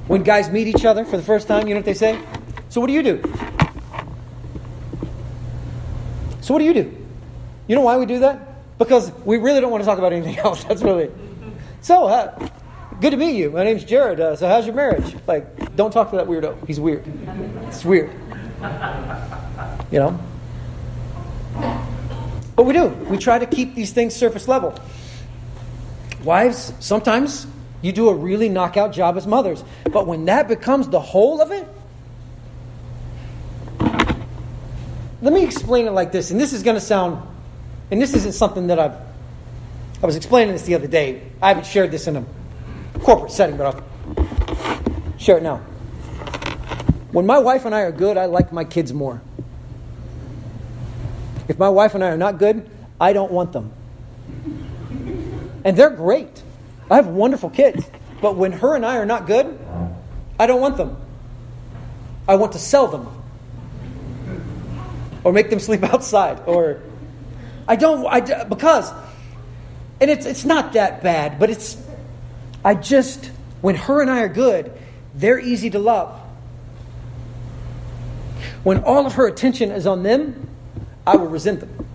When 0.08 0.24
guys 0.24 0.50
meet 0.50 0.68
each 0.68 0.86
other 0.86 1.06
for 1.06 1.18
the 1.18 1.24
first 1.24 1.48
time, 1.48 1.68
you 1.68 1.74
know 1.74 1.80
what 1.80 1.86
they 1.86 1.94
say? 1.94 2.20
So, 2.70 2.82
what 2.82 2.88
do 2.88 2.94
you 2.94 3.04
do? 3.04 3.61
So, 6.52 6.56
what 6.56 6.60
do 6.60 6.66
you 6.66 6.74
do? 6.74 6.98
You 7.70 7.76
know 7.76 7.82
why 7.82 7.96
we 7.96 8.06
do 8.06 8.20
that? 8.20 8.78
Because 8.78 9.10
we 9.24 9.38
really 9.38 9.62
don't 9.62 9.72
want 9.72 9.84
to 9.84 9.86
talk 9.86 10.00
about 10.00 10.12
anything 10.12 10.38
else. 10.46 10.66
That's 10.66 10.82
really. 10.82 11.10
So, 11.80 12.08
uh, 12.08 12.50
good 13.00 13.12
to 13.12 13.16
meet 13.16 13.38
you. 13.38 13.52
My 13.52 13.64
name's 13.64 13.86
Jared. 13.86 14.20
Uh, 14.20 14.36
so, 14.36 14.50
how's 14.50 14.66
your 14.66 14.76
marriage? 14.76 15.16
Like, 15.28 15.78
Don't 15.78 15.92
talk 15.94 16.10
to 16.10 16.18
that 16.18 16.28
weirdo. 16.28 16.68
He's 16.68 16.78
weird. 16.78 17.06
It's 17.68 17.86
weird. 17.86 18.12
You 19.92 20.00
know? 20.00 20.20
But 22.58 22.64
we 22.64 22.74
do. 22.74 22.88
We 23.10 23.18
try 23.18 23.40
to 23.40 23.46
keep 23.46 23.74
these 23.74 23.94
things 23.94 24.14
surface 24.14 24.50
level. 24.50 24.78
Wives, 26.26 26.74
sometimes 26.82 27.48
you 27.82 27.94
do 27.94 28.10
a 28.10 28.14
really 28.14 28.50
knockout 28.50 28.92
job 28.92 29.16
as 29.16 29.26
mothers. 29.26 29.64
But 29.90 30.06
when 30.06 30.26
that 30.26 30.50
becomes 30.50 30.90
the 30.90 31.00
whole 31.00 31.42
of 31.42 31.52
it, 31.52 31.66
let 35.22 35.34
me 35.34 35.44
explain 35.44 35.88
it 35.88 35.92
like 35.92 36.12
this. 36.12 36.32
And 36.32 36.40
this 36.40 36.52
is 36.52 36.64
going 36.64 36.76
to 36.76 36.82
sound, 36.82 37.22
and 37.92 38.02
this 38.02 38.14
isn't 38.16 38.34
something 38.34 38.68
that 38.68 38.80
I've, 38.80 38.96
I 40.02 40.06
was 40.06 40.16
explaining 40.16 40.54
this 40.54 40.64
the 40.64 40.76
other 40.76 40.88
day. 40.88 41.22
I 41.42 41.50
haven't 41.50 41.68
shared 41.68 41.92
this 41.92 42.08
in 42.08 42.18
a 42.18 42.26
corporate 43.00 43.32
setting, 43.32 43.58
but 43.58 43.68
I'll 43.68 45.18
share 45.18 45.38
it 45.38 45.44
now. 45.44 45.58
When 47.12 47.26
my 47.26 47.38
wife 47.38 47.66
and 47.66 47.76
I 47.76 47.82
are 47.82 47.92
good, 47.92 48.18
I 48.18 48.26
like 48.26 48.52
my 48.52 48.64
kids 48.64 48.94
more. 48.94 49.22
If 51.48 51.60
my 51.60 51.70
wife 51.70 51.94
and 51.94 52.04
I 52.04 52.08
are 52.08 52.18
not 52.18 52.40
good, 52.40 52.70
I 53.00 53.14
don't 53.14 53.32
want 53.32 53.52
them. 53.52 53.72
And 55.64 55.78
they're 55.78 55.90
great. 55.90 56.42
I 56.90 56.96
have 56.96 57.08
wonderful 57.08 57.50
kids. 57.50 57.86
But 58.22 58.38
when 58.38 58.54
her 58.54 58.76
and 58.76 58.86
I 58.86 58.98
are 58.98 59.06
not 59.06 59.28
good, 59.28 59.60
I 60.40 60.48
don't 60.48 60.62
want 60.62 60.78
them. 60.78 60.98
I 62.28 62.36
want 62.36 62.54
to 62.54 62.60
sell 62.60 62.88
them. 62.88 63.21
Or 65.24 65.32
make 65.32 65.50
them 65.50 65.60
sleep 65.60 65.84
outside. 65.94 66.42
Or 66.46 66.82
I 67.68 67.76
don't, 67.76 68.06
I, 68.06 68.44
because, 68.44 68.92
and 70.00 70.10
it's, 70.10 70.26
it's 70.26 70.46
not 70.46 70.74
that 70.74 71.04
bad, 71.04 71.40
but 71.40 71.50
it's, 71.50 71.78
I 72.64 72.76
just, 72.76 73.32
when 73.62 73.76
her 73.76 74.02
and 74.02 74.10
I 74.10 74.22
are 74.22 74.30
good, 74.30 74.72
they're 75.16 75.40
easy 75.40 75.70
to 75.72 75.80
love. 75.80 76.20
When 78.64 78.84
all 78.84 79.06
of 79.06 79.14
her 79.14 79.28
attention 79.28 79.72
is 79.72 79.88
on 79.88 80.04
them, 80.04 80.48
I 81.06 81.16
will 81.16 81.28
resent 81.28 81.60
them. 81.62 81.88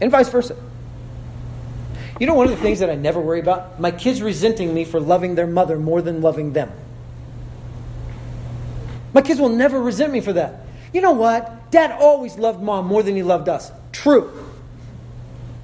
And 0.00 0.10
vice 0.10 0.28
versa. 0.28 0.56
You 2.18 2.26
know, 2.26 2.34
one 2.34 2.46
of 2.46 2.50
the 2.52 2.62
things 2.62 2.80
that 2.80 2.90
I 2.90 2.94
never 2.94 3.20
worry 3.20 3.40
about? 3.40 3.80
My 3.80 3.90
kids 3.90 4.20
resenting 4.20 4.74
me 4.74 4.84
for 4.84 5.00
loving 5.00 5.34
their 5.34 5.46
mother 5.46 5.78
more 5.78 6.02
than 6.02 6.20
loving 6.20 6.52
them. 6.52 6.70
My 9.12 9.22
kids 9.22 9.40
will 9.40 9.48
never 9.48 9.80
resent 9.80 10.12
me 10.12 10.20
for 10.20 10.32
that. 10.32 10.66
You 10.92 11.00
know 11.00 11.12
what? 11.12 11.70
Dad 11.70 11.92
always 11.92 12.36
loved 12.36 12.62
mom 12.62 12.86
more 12.86 13.02
than 13.02 13.16
he 13.16 13.22
loved 13.22 13.48
us. 13.48 13.72
True. 13.92 14.30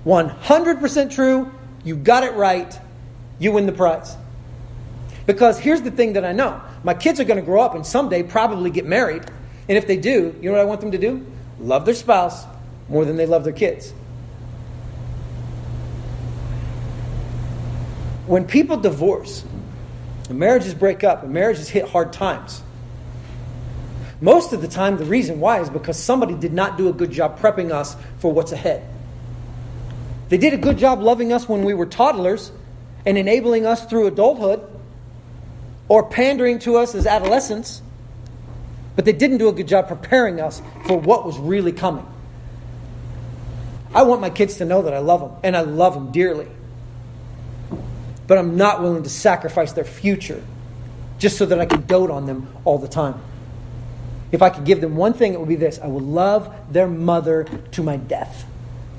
100% 0.06 1.10
true. 1.14 1.52
You 1.84 1.96
got 1.96 2.22
it 2.24 2.34
right. 2.34 2.78
You 3.38 3.52
win 3.52 3.66
the 3.66 3.72
prize. 3.72 4.16
Because 5.26 5.58
here's 5.58 5.82
the 5.82 5.90
thing 5.90 6.14
that 6.14 6.24
I 6.24 6.32
know 6.32 6.62
my 6.82 6.94
kids 6.94 7.20
are 7.20 7.24
going 7.24 7.38
to 7.38 7.44
grow 7.44 7.60
up 7.60 7.74
and 7.74 7.84
someday 7.84 8.22
probably 8.22 8.70
get 8.70 8.86
married. 8.86 9.24
And 9.68 9.76
if 9.76 9.86
they 9.86 9.98
do, 9.98 10.34
you 10.40 10.48
know 10.48 10.52
what 10.52 10.60
I 10.62 10.64
want 10.64 10.80
them 10.80 10.92
to 10.92 10.98
do? 10.98 11.26
Love 11.60 11.84
their 11.84 11.94
spouse 11.94 12.46
more 12.88 13.04
than 13.04 13.16
they 13.16 13.26
love 13.26 13.44
their 13.44 13.52
kids. 13.52 13.92
When 18.26 18.46
people 18.46 18.76
divorce, 18.76 19.44
and 20.28 20.38
marriages 20.38 20.74
break 20.74 21.04
up, 21.04 21.22
and 21.22 21.32
marriages 21.32 21.68
hit 21.68 21.88
hard 21.88 22.12
times, 22.12 22.62
most 24.20 24.52
of 24.52 24.60
the 24.60 24.68
time 24.68 24.96
the 24.96 25.04
reason 25.04 25.40
why 25.40 25.60
is 25.60 25.70
because 25.70 25.98
somebody 25.98 26.34
did 26.34 26.52
not 26.52 26.76
do 26.76 26.88
a 26.88 26.92
good 26.92 27.10
job 27.10 27.38
prepping 27.38 27.70
us 27.70 27.96
for 28.18 28.32
what's 28.32 28.52
ahead. 28.52 28.82
They 30.28 30.38
did 30.38 30.52
a 30.52 30.58
good 30.58 30.78
job 30.78 31.00
loving 31.00 31.32
us 31.32 31.48
when 31.48 31.64
we 31.64 31.74
were 31.74 31.86
toddlers 31.86 32.52
and 33.06 33.16
enabling 33.16 33.64
us 33.64 33.84
through 33.86 34.06
adulthood 34.06 34.60
or 35.88 36.08
pandering 36.08 36.58
to 36.60 36.76
us 36.76 36.94
as 36.94 37.06
adolescents, 37.06 37.80
but 38.96 39.04
they 39.04 39.12
didn't 39.12 39.38
do 39.38 39.48
a 39.48 39.52
good 39.52 39.68
job 39.68 39.88
preparing 39.88 40.40
us 40.40 40.60
for 40.86 40.98
what 40.98 41.24
was 41.24 41.38
really 41.38 41.72
coming. 41.72 42.06
I 43.94 44.02
want 44.02 44.20
my 44.20 44.30
kids 44.30 44.56
to 44.56 44.64
know 44.64 44.82
that 44.82 44.92
I 44.92 44.98
love 44.98 45.20
them, 45.20 45.32
and 45.42 45.56
I 45.56 45.62
love 45.62 45.94
them 45.94 46.12
dearly. 46.12 46.48
But 48.26 48.36
I'm 48.36 48.56
not 48.56 48.82
willing 48.82 49.04
to 49.04 49.08
sacrifice 49.08 49.72
their 49.72 49.84
future 49.84 50.42
just 51.18 51.38
so 51.38 51.46
that 51.46 51.58
I 51.58 51.64
can 51.64 51.86
dote 51.86 52.10
on 52.10 52.26
them 52.26 52.48
all 52.64 52.78
the 52.78 52.88
time. 52.88 53.20
If 54.30 54.42
I 54.42 54.50
could 54.50 54.64
give 54.64 54.80
them 54.80 54.96
one 54.96 55.14
thing, 55.14 55.32
it 55.32 55.40
would 55.40 55.48
be 55.48 55.56
this 55.56 55.78
I 55.78 55.86
will 55.86 56.00
love 56.00 56.54
their 56.70 56.86
mother 56.86 57.44
to 57.72 57.82
my 57.82 57.96
death. 57.96 58.46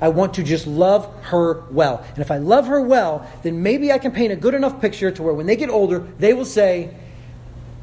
I 0.00 0.08
want 0.08 0.34
to 0.34 0.42
just 0.42 0.66
love 0.66 1.12
her 1.24 1.62
well. 1.70 2.04
And 2.10 2.18
if 2.18 2.30
I 2.30 2.38
love 2.38 2.66
her 2.66 2.80
well, 2.80 3.28
then 3.42 3.62
maybe 3.62 3.92
I 3.92 3.98
can 3.98 4.12
paint 4.12 4.32
a 4.32 4.36
good 4.36 4.54
enough 4.54 4.80
picture 4.80 5.10
to 5.10 5.22
where 5.22 5.34
when 5.34 5.46
they 5.46 5.56
get 5.56 5.68
older, 5.68 5.98
they 6.18 6.32
will 6.32 6.46
say, 6.46 6.96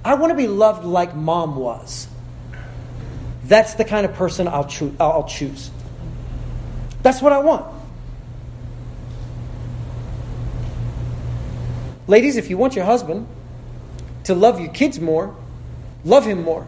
I 0.04 0.16
want 0.16 0.32
to 0.32 0.36
be 0.36 0.48
loved 0.48 0.84
like 0.84 1.16
mom 1.16 1.56
was. 1.56 2.08
That's 3.44 3.76
the 3.76 3.86
kind 3.86 4.06
of 4.06 4.14
person 4.14 4.48
I'll, 4.48 4.66
cho- 4.66 4.94
I'll 5.00 5.28
choose. 5.28 5.70
That's 7.04 7.22
what 7.22 7.34
I 7.34 7.40
want. 7.40 7.66
Ladies, 12.08 12.38
if 12.38 12.50
you 12.50 12.58
want 12.58 12.76
your 12.76 12.86
husband 12.86 13.28
to 14.24 14.34
love 14.34 14.60
your 14.60 14.72
kids 14.72 15.00
more, 15.00 15.36
love 16.04 16.26
him 16.26 16.44
more. 16.44 16.68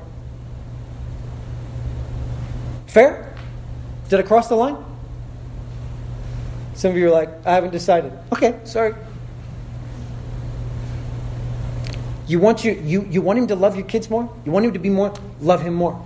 Fair? 2.89 3.35
Did 4.09 4.19
I 4.19 4.23
cross 4.23 4.49
the 4.49 4.55
line? 4.55 4.83
Some 6.73 6.91
of 6.91 6.97
you 6.97 7.07
are 7.07 7.11
like, 7.11 7.29
I 7.45 7.53
haven't 7.53 7.69
decided. 7.69 8.11
Okay, 8.33 8.59
sorry. 8.63 8.95
You 12.27 12.39
want 12.39 12.63
you, 12.63 12.73
you, 12.83 13.05
you 13.09 13.21
want 13.21 13.37
him 13.37 13.47
to 13.47 13.55
love 13.55 13.75
your 13.75 13.85
kids 13.85 14.09
more? 14.09 14.33
You 14.43 14.51
want 14.51 14.65
him 14.65 14.73
to 14.73 14.79
be 14.79 14.89
more? 14.89 15.13
Love 15.39 15.61
him 15.61 15.75
more. 15.75 16.03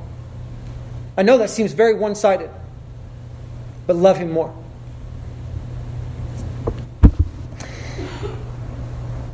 I 1.17 1.21
know 1.21 1.37
that 1.37 1.49
seems 1.49 1.71
very 1.71 1.93
one 1.93 2.15
sided, 2.15 2.49
but 3.87 3.95
love 3.95 4.17
him 4.17 4.31
more. 4.31 4.53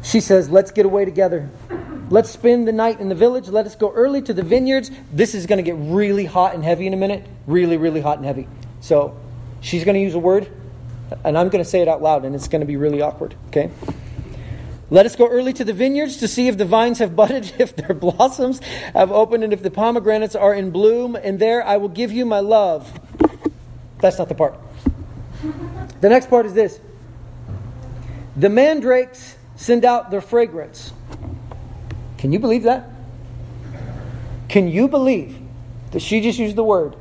She 0.03 0.19
says, 0.21 0.49
Let's 0.49 0.71
get 0.71 0.85
away 0.85 1.05
together. 1.05 1.49
Let's 2.09 2.31
spend 2.31 2.67
the 2.67 2.71
night 2.71 2.99
in 2.99 3.09
the 3.09 3.15
village. 3.15 3.47
Let 3.47 3.67
us 3.67 3.75
go 3.75 3.91
early 3.91 4.23
to 4.23 4.33
the 4.33 4.41
vineyards. 4.41 4.89
This 5.13 5.35
is 5.35 5.45
going 5.45 5.57
to 5.57 5.63
get 5.63 5.75
really 5.77 6.25
hot 6.25 6.55
and 6.55 6.63
heavy 6.63 6.88
in 6.88 6.93
a 6.93 6.97
minute. 6.97 7.23
Really, 7.49 7.77
really 7.77 7.99
hot 7.99 8.17
and 8.17 8.27
heavy. 8.27 8.47
So 8.79 9.17
she's 9.59 9.83
going 9.83 9.95
to 9.95 10.01
use 10.01 10.13
a 10.13 10.19
word, 10.19 10.47
and 11.23 11.35
I'm 11.35 11.49
going 11.49 11.63
to 11.63 11.69
say 11.69 11.81
it 11.81 11.88
out 11.88 11.99
loud, 11.99 12.23
and 12.23 12.35
it's 12.35 12.47
going 12.47 12.62
to 12.62 12.67
be 12.67 12.77
really 12.77 13.01
awkward. 13.01 13.33
Okay? 13.47 13.71
Let 14.91 15.07
us 15.07 15.15
go 15.15 15.27
early 15.27 15.51
to 15.53 15.63
the 15.63 15.73
vineyards 15.73 16.17
to 16.17 16.27
see 16.27 16.47
if 16.47 16.59
the 16.59 16.65
vines 16.65 16.99
have 16.99 17.15
budded, 17.15 17.51
if 17.57 17.75
their 17.75 17.95
blossoms 17.95 18.59
have 18.93 19.12
opened, 19.12 19.43
and 19.43 19.51
if 19.51 19.63
the 19.63 19.71
pomegranates 19.71 20.35
are 20.35 20.53
in 20.53 20.69
bloom, 20.69 21.15
and 21.15 21.39
there 21.39 21.65
I 21.65 21.77
will 21.77 21.89
give 21.89 22.12
you 22.12 22.23
my 22.23 22.39
love. 22.39 22.99
That's 23.97 24.19
not 24.19 24.29
the 24.29 24.35
part. 24.35 24.53
The 26.01 26.09
next 26.09 26.29
part 26.29 26.45
is 26.45 26.53
this 26.53 26.79
The 28.38 28.49
mandrakes 28.49 29.38
send 29.55 29.85
out 29.85 30.12
their 30.12 30.21
fragrance. 30.21 30.93
Can 32.19 32.31
you 32.31 32.38
believe 32.38 32.62
that? 32.62 32.91
Can 34.49 34.67
you 34.67 34.88
believe 34.88 35.41
that 35.93 36.03
she 36.03 36.21
just 36.21 36.38
used 36.38 36.55
the 36.55 36.63
word 36.63 36.95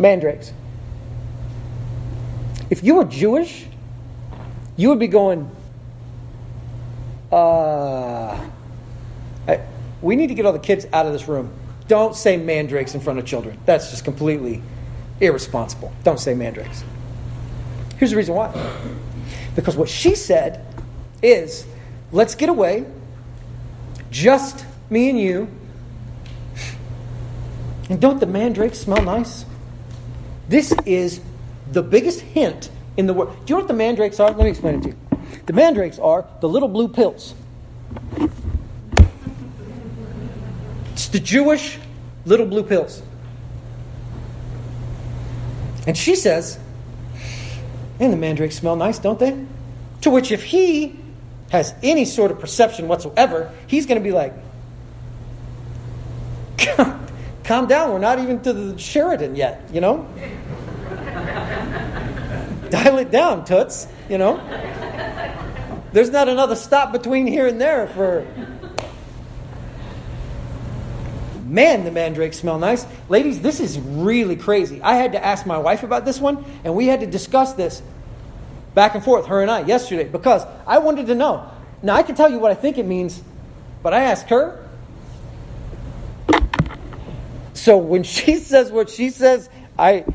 mandrakes? 0.00 0.52
If 2.70 2.82
you 2.82 2.96
were 2.96 3.04
Jewish, 3.04 3.66
you 4.76 4.88
would 4.88 4.98
be 4.98 5.08
going, 5.08 5.50
uh, 7.30 8.48
I, 9.46 9.60
we 10.00 10.16
need 10.16 10.28
to 10.28 10.34
get 10.34 10.46
all 10.46 10.52
the 10.52 10.58
kids 10.58 10.86
out 10.92 11.06
of 11.06 11.12
this 11.12 11.28
room. 11.28 11.52
Don't 11.88 12.14
say 12.14 12.36
mandrakes 12.36 12.94
in 12.94 13.00
front 13.00 13.18
of 13.18 13.26
children. 13.26 13.58
That's 13.66 13.90
just 13.90 14.04
completely 14.04 14.62
irresponsible. 15.20 15.92
Don't 16.04 16.20
say 16.20 16.34
mandrakes. 16.34 16.84
Here's 17.98 18.12
the 18.12 18.16
reason 18.16 18.34
why. 18.34 18.52
Because 19.54 19.76
what 19.76 19.88
she 19.88 20.14
said 20.14 20.64
is, 21.22 21.66
let's 22.12 22.34
get 22.34 22.48
away 22.48 22.86
just 24.10 24.64
me 24.88 25.10
and 25.10 25.18
you. 25.18 25.48
And 27.88 28.00
don't 28.00 28.20
the 28.20 28.26
mandrakes 28.26 28.78
smell 28.78 29.02
nice? 29.02 29.44
This 30.50 30.72
is 30.84 31.20
the 31.70 31.80
biggest 31.80 32.22
hint 32.22 32.70
in 32.96 33.06
the 33.06 33.14
world. 33.14 33.32
Do 33.46 33.52
you 33.52 33.54
know 33.54 33.60
what 33.60 33.68
the 33.68 33.74
mandrakes 33.74 34.18
are? 34.18 34.32
Let 34.32 34.38
me 34.38 34.50
explain 34.50 34.80
it 34.80 34.82
to 34.82 34.88
you. 34.88 34.96
The 35.46 35.52
mandrakes 35.52 36.00
are 36.00 36.26
the 36.40 36.48
little 36.48 36.66
blue 36.66 36.88
pills. 36.88 37.34
It's 40.92 41.06
the 41.06 41.20
Jewish 41.20 41.78
little 42.24 42.46
blue 42.46 42.64
pills. 42.64 43.00
And 45.86 45.96
she 45.96 46.16
says, 46.16 46.58
and 48.00 48.12
the 48.12 48.16
mandrakes 48.16 48.56
smell 48.56 48.74
nice, 48.74 48.98
don't 48.98 49.20
they? 49.20 49.46
To 50.00 50.10
which, 50.10 50.32
if 50.32 50.42
he 50.42 50.98
has 51.50 51.74
any 51.80 52.04
sort 52.04 52.32
of 52.32 52.40
perception 52.40 52.88
whatsoever, 52.88 53.52
he's 53.68 53.86
going 53.86 54.00
to 54.00 54.04
be 54.04 54.10
like, 54.10 54.34
calm 57.50 57.66
down, 57.66 57.90
we're 57.90 57.98
not 57.98 58.20
even 58.20 58.40
to 58.40 58.52
the 58.52 58.78
Sheraton 58.78 59.34
yet, 59.34 59.60
you 59.72 59.80
know? 59.80 60.06
Dial 62.70 62.98
it 62.98 63.10
down, 63.10 63.44
toots, 63.44 63.88
you 64.08 64.18
know? 64.18 64.36
There's 65.92 66.10
not 66.10 66.28
another 66.28 66.54
stop 66.54 66.92
between 66.92 67.26
here 67.26 67.48
and 67.48 67.60
there 67.60 67.88
for. 67.88 68.24
Man, 71.44 71.82
the 71.82 71.90
mandrakes 71.90 72.38
smell 72.38 72.60
nice. 72.60 72.86
Ladies, 73.08 73.40
this 73.40 73.58
is 73.58 73.80
really 73.80 74.36
crazy. 74.36 74.80
I 74.80 74.94
had 74.94 75.10
to 75.12 75.24
ask 75.24 75.44
my 75.44 75.58
wife 75.58 75.82
about 75.82 76.04
this 76.04 76.20
one, 76.20 76.44
and 76.62 76.76
we 76.76 76.86
had 76.86 77.00
to 77.00 77.06
discuss 77.06 77.54
this 77.54 77.82
back 78.76 78.94
and 78.94 79.02
forth, 79.02 79.26
her 79.26 79.42
and 79.42 79.50
I, 79.50 79.62
yesterday, 79.62 80.04
because 80.04 80.46
I 80.68 80.78
wanted 80.78 81.08
to 81.08 81.16
know. 81.16 81.50
Now, 81.82 81.96
I 81.96 82.04
can 82.04 82.14
tell 82.14 82.30
you 82.30 82.38
what 82.38 82.52
I 82.52 82.54
think 82.54 82.78
it 82.78 82.86
means, 82.86 83.20
but 83.82 83.92
I 83.92 84.04
asked 84.04 84.28
her. 84.28 84.69
So 87.60 87.76
when 87.76 88.04
she 88.04 88.36
says 88.50 88.72
what 88.72 88.88
she 88.88 89.10
says, 89.10 89.50
I, 89.78 90.06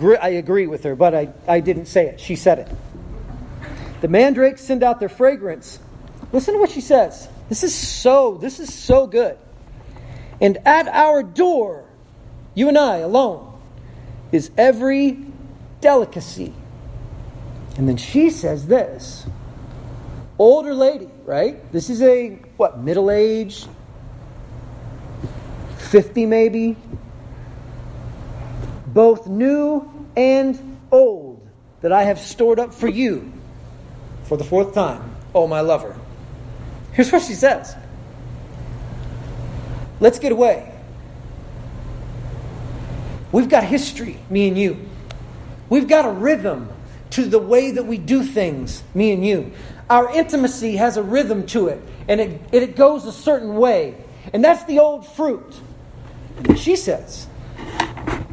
I 0.00 0.28
agree 0.30 0.66
with 0.66 0.84
her, 0.84 0.96
but 0.96 1.14
I, 1.14 1.28
I 1.46 1.60
didn't 1.60 1.86
say 1.86 2.06
it. 2.06 2.20
She 2.20 2.36
said 2.36 2.60
it. 2.60 2.68
The 4.00 4.08
mandrakes 4.08 4.62
send 4.62 4.82
out 4.82 4.98
their 4.98 5.10
fragrance. 5.10 5.78
Listen 6.32 6.54
to 6.54 6.60
what 6.60 6.70
she 6.70 6.80
says. 6.80 7.28
This 7.50 7.64
is 7.64 7.74
so, 7.74 8.38
this 8.38 8.60
is 8.60 8.72
so 8.72 9.06
good. 9.06 9.36
And 10.40 10.56
at 10.66 10.88
our 10.88 11.22
door, 11.22 11.84
you 12.54 12.68
and 12.68 12.78
I 12.78 12.98
alone, 12.98 13.60
is 14.32 14.50
every 14.56 15.18
delicacy. 15.82 16.54
And 17.76 17.86
then 17.86 17.98
she 17.98 18.30
says 18.30 18.66
this 18.66 19.26
older 20.38 20.72
lady, 20.72 21.10
right? 21.26 21.70
This 21.72 21.90
is 21.90 22.00
a, 22.00 22.30
what, 22.56 22.78
middle 22.78 23.10
age? 23.10 23.66
50 25.86 26.26
maybe? 26.26 26.76
Both 28.86 29.26
new 29.26 30.06
and 30.16 30.78
old 30.90 31.46
that 31.80 31.92
I 31.92 32.04
have 32.04 32.18
stored 32.18 32.58
up 32.58 32.74
for 32.74 32.88
you 32.88 33.32
for 34.24 34.36
the 34.36 34.44
fourth 34.44 34.74
time, 34.74 35.14
oh 35.34 35.46
my 35.46 35.60
lover. 35.60 35.96
Here's 36.92 37.12
what 37.12 37.22
she 37.22 37.34
says 37.34 37.76
Let's 40.00 40.18
get 40.18 40.32
away. 40.32 40.72
We've 43.32 43.48
got 43.48 43.64
history, 43.64 44.18
me 44.30 44.48
and 44.48 44.58
you. 44.58 44.88
We've 45.68 45.88
got 45.88 46.04
a 46.04 46.10
rhythm 46.10 46.68
to 47.10 47.24
the 47.24 47.38
way 47.38 47.72
that 47.72 47.86
we 47.86 47.98
do 47.98 48.22
things, 48.22 48.82
me 48.94 49.12
and 49.12 49.24
you. 49.24 49.52
Our 49.88 50.10
intimacy 50.12 50.76
has 50.76 50.96
a 50.96 51.02
rhythm 51.02 51.46
to 51.48 51.68
it, 51.68 51.80
and 52.08 52.20
it, 52.20 52.40
it 52.52 52.76
goes 52.76 53.04
a 53.04 53.12
certain 53.12 53.56
way. 53.56 53.96
And 54.32 54.44
that's 54.44 54.64
the 54.64 54.80
old 54.80 55.06
fruit. 55.06 55.60
She 56.56 56.76
says, 56.76 57.26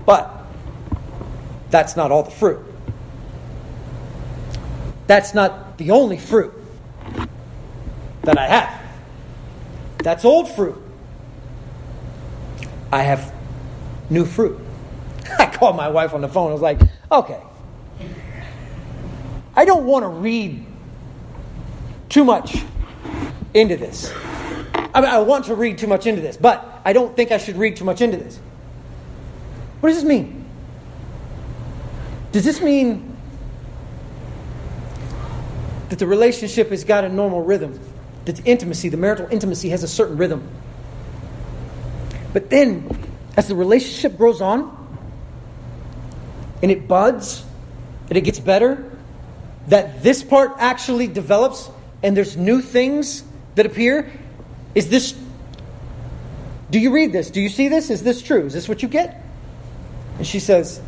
but 0.06 0.46
that's 1.70 1.96
not 1.96 2.12
all 2.12 2.24
the 2.24 2.32
fruit. 2.32 2.60
That's 5.08 5.34
not 5.34 5.78
the 5.78 5.92
only 5.92 6.18
fruit 6.18 6.54
that 8.24 8.38
I 8.38 8.48
have. 8.48 8.82
That's 10.00 10.26
old 10.26 10.50
fruit. 10.50 10.82
I 12.92 13.04
have 13.04 13.34
new 14.10 14.26
fruit. 14.26 14.60
I 15.40 15.48
called 15.48 15.76
my 15.76 15.90
wife 15.90 16.14
on 16.14 16.22
the 16.22 16.28
phone. 16.28 16.50
I 16.50 16.54
was 16.54 16.62
like, 16.62 16.80
okay. 17.12 17.42
I 19.56 19.66
don't 19.66 19.86
want 19.86 20.04
to 20.04 20.10
read 20.10 20.66
too 22.10 22.24
much 22.24 22.64
into 23.54 23.78
this. 23.78 24.12
I 24.94 25.02
mean, 25.02 25.10
I 25.10 25.20
want 25.20 25.46
to 25.46 25.56
read 25.56 25.78
too 25.78 25.88
much 25.88 26.08
into 26.08 26.22
this, 26.22 26.38
but 26.38 26.73
I 26.86 26.94
don't 26.94 27.16
think 27.16 27.32
I 27.32 27.38
should 27.38 27.58
read 27.58 27.78
too 27.78 27.86
much 27.86 28.02
into 28.02 28.18
this. 28.18 28.40
What 29.80 29.90
does 29.90 29.98
this 29.98 30.06
mean? 30.06 30.46
Does 32.32 32.44
this 32.44 32.62
mean 32.62 33.16
that 35.90 36.00
the 36.00 36.08
relationship 36.08 36.70
has 36.70 36.84
got 36.84 37.04
a 37.04 37.10
normal 37.10 37.42
rhythm? 37.42 37.80
That 38.26 38.38
the 38.38 38.44
intimacy, 38.44 38.90
the 38.90 38.98
marital 38.98 39.28
intimacy, 39.30 39.70
has 39.70 39.84
a 39.84 39.88
certain 39.88 40.18
rhythm? 40.18 40.48
But 42.34 42.50
then, 42.50 42.90
as 43.38 43.48
the 43.48 43.56
relationship 43.56 44.18
grows 44.18 44.42
on 44.42 44.76
and 46.62 46.72
it 46.72 46.88
buds 46.88 47.46
and 48.10 48.18
it 48.18 48.22
gets 48.22 48.40
better, 48.40 48.92
that 49.68 50.04
this 50.04 50.24
part 50.24 50.54
actually 50.58 51.08
develops 51.08 51.70
and 52.02 52.18
there's 52.18 52.36
new 52.36 52.62
things 52.62 53.24
that 53.56 53.66
appear. 53.66 54.12
Is 54.76 54.90
this, 54.90 55.14
do 56.74 56.80
you 56.80 56.92
read 56.92 57.12
this? 57.12 57.30
Do 57.30 57.40
you 57.40 57.50
see 57.50 57.68
this? 57.68 57.92
Is 57.92 58.02
this 58.02 58.24
true? 58.24 58.48
Is 58.48 58.54
this 58.54 58.68
what 58.68 58.82
you 58.82 58.88
get? 58.88 59.24
And 60.18 60.26
she 60.26 60.40
says, 60.40 60.82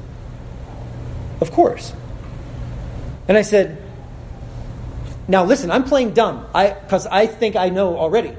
Of 1.39 1.51
course. 1.51 1.93
And 3.27 3.37
I 3.37 3.43
said, 3.43 3.79
Now 5.27 5.45
listen, 5.45 5.69
I'm 5.69 5.83
playing 5.83 6.15
dumb 6.15 6.47
I 6.55 6.71
because 6.71 7.05
I, 7.05 7.19
I 7.19 7.27
think 7.27 7.55
I 7.55 7.69
know 7.69 7.99
already. 7.99 8.35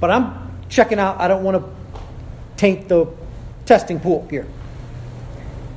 But 0.00 0.10
I'm 0.10 0.60
checking 0.68 0.98
out. 0.98 1.20
I 1.20 1.28
don't 1.28 1.44
want 1.44 1.64
to 1.64 1.72
taint 2.56 2.88
the 2.88 3.06
testing 3.64 4.00
pool 4.00 4.26
here. 4.28 4.48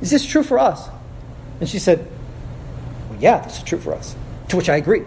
Is 0.00 0.10
this 0.10 0.26
true 0.26 0.42
for 0.42 0.58
us? 0.58 0.88
And 1.60 1.68
she 1.68 1.78
said, 1.78 2.04
Well, 3.10 3.20
yeah, 3.20 3.44
this 3.44 3.58
is 3.58 3.62
true 3.62 3.78
for 3.78 3.94
us. 3.94 4.16
To 4.48 4.56
which 4.56 4.68
I 4.68 4.74
agree. 4.74 5.04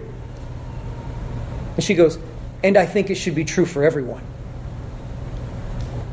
And 1.75 1.83
she 1.83 1.93
goes, 1.93 2.17
And 2.63 2.77
I 2.77 2.85
think 2.85 3.09
it 3.09 3.15
should 3.15 3.35
be 3.35 3.43
true 3.43 3.65
for 3.65 3.83
everyone. 3.83 4.28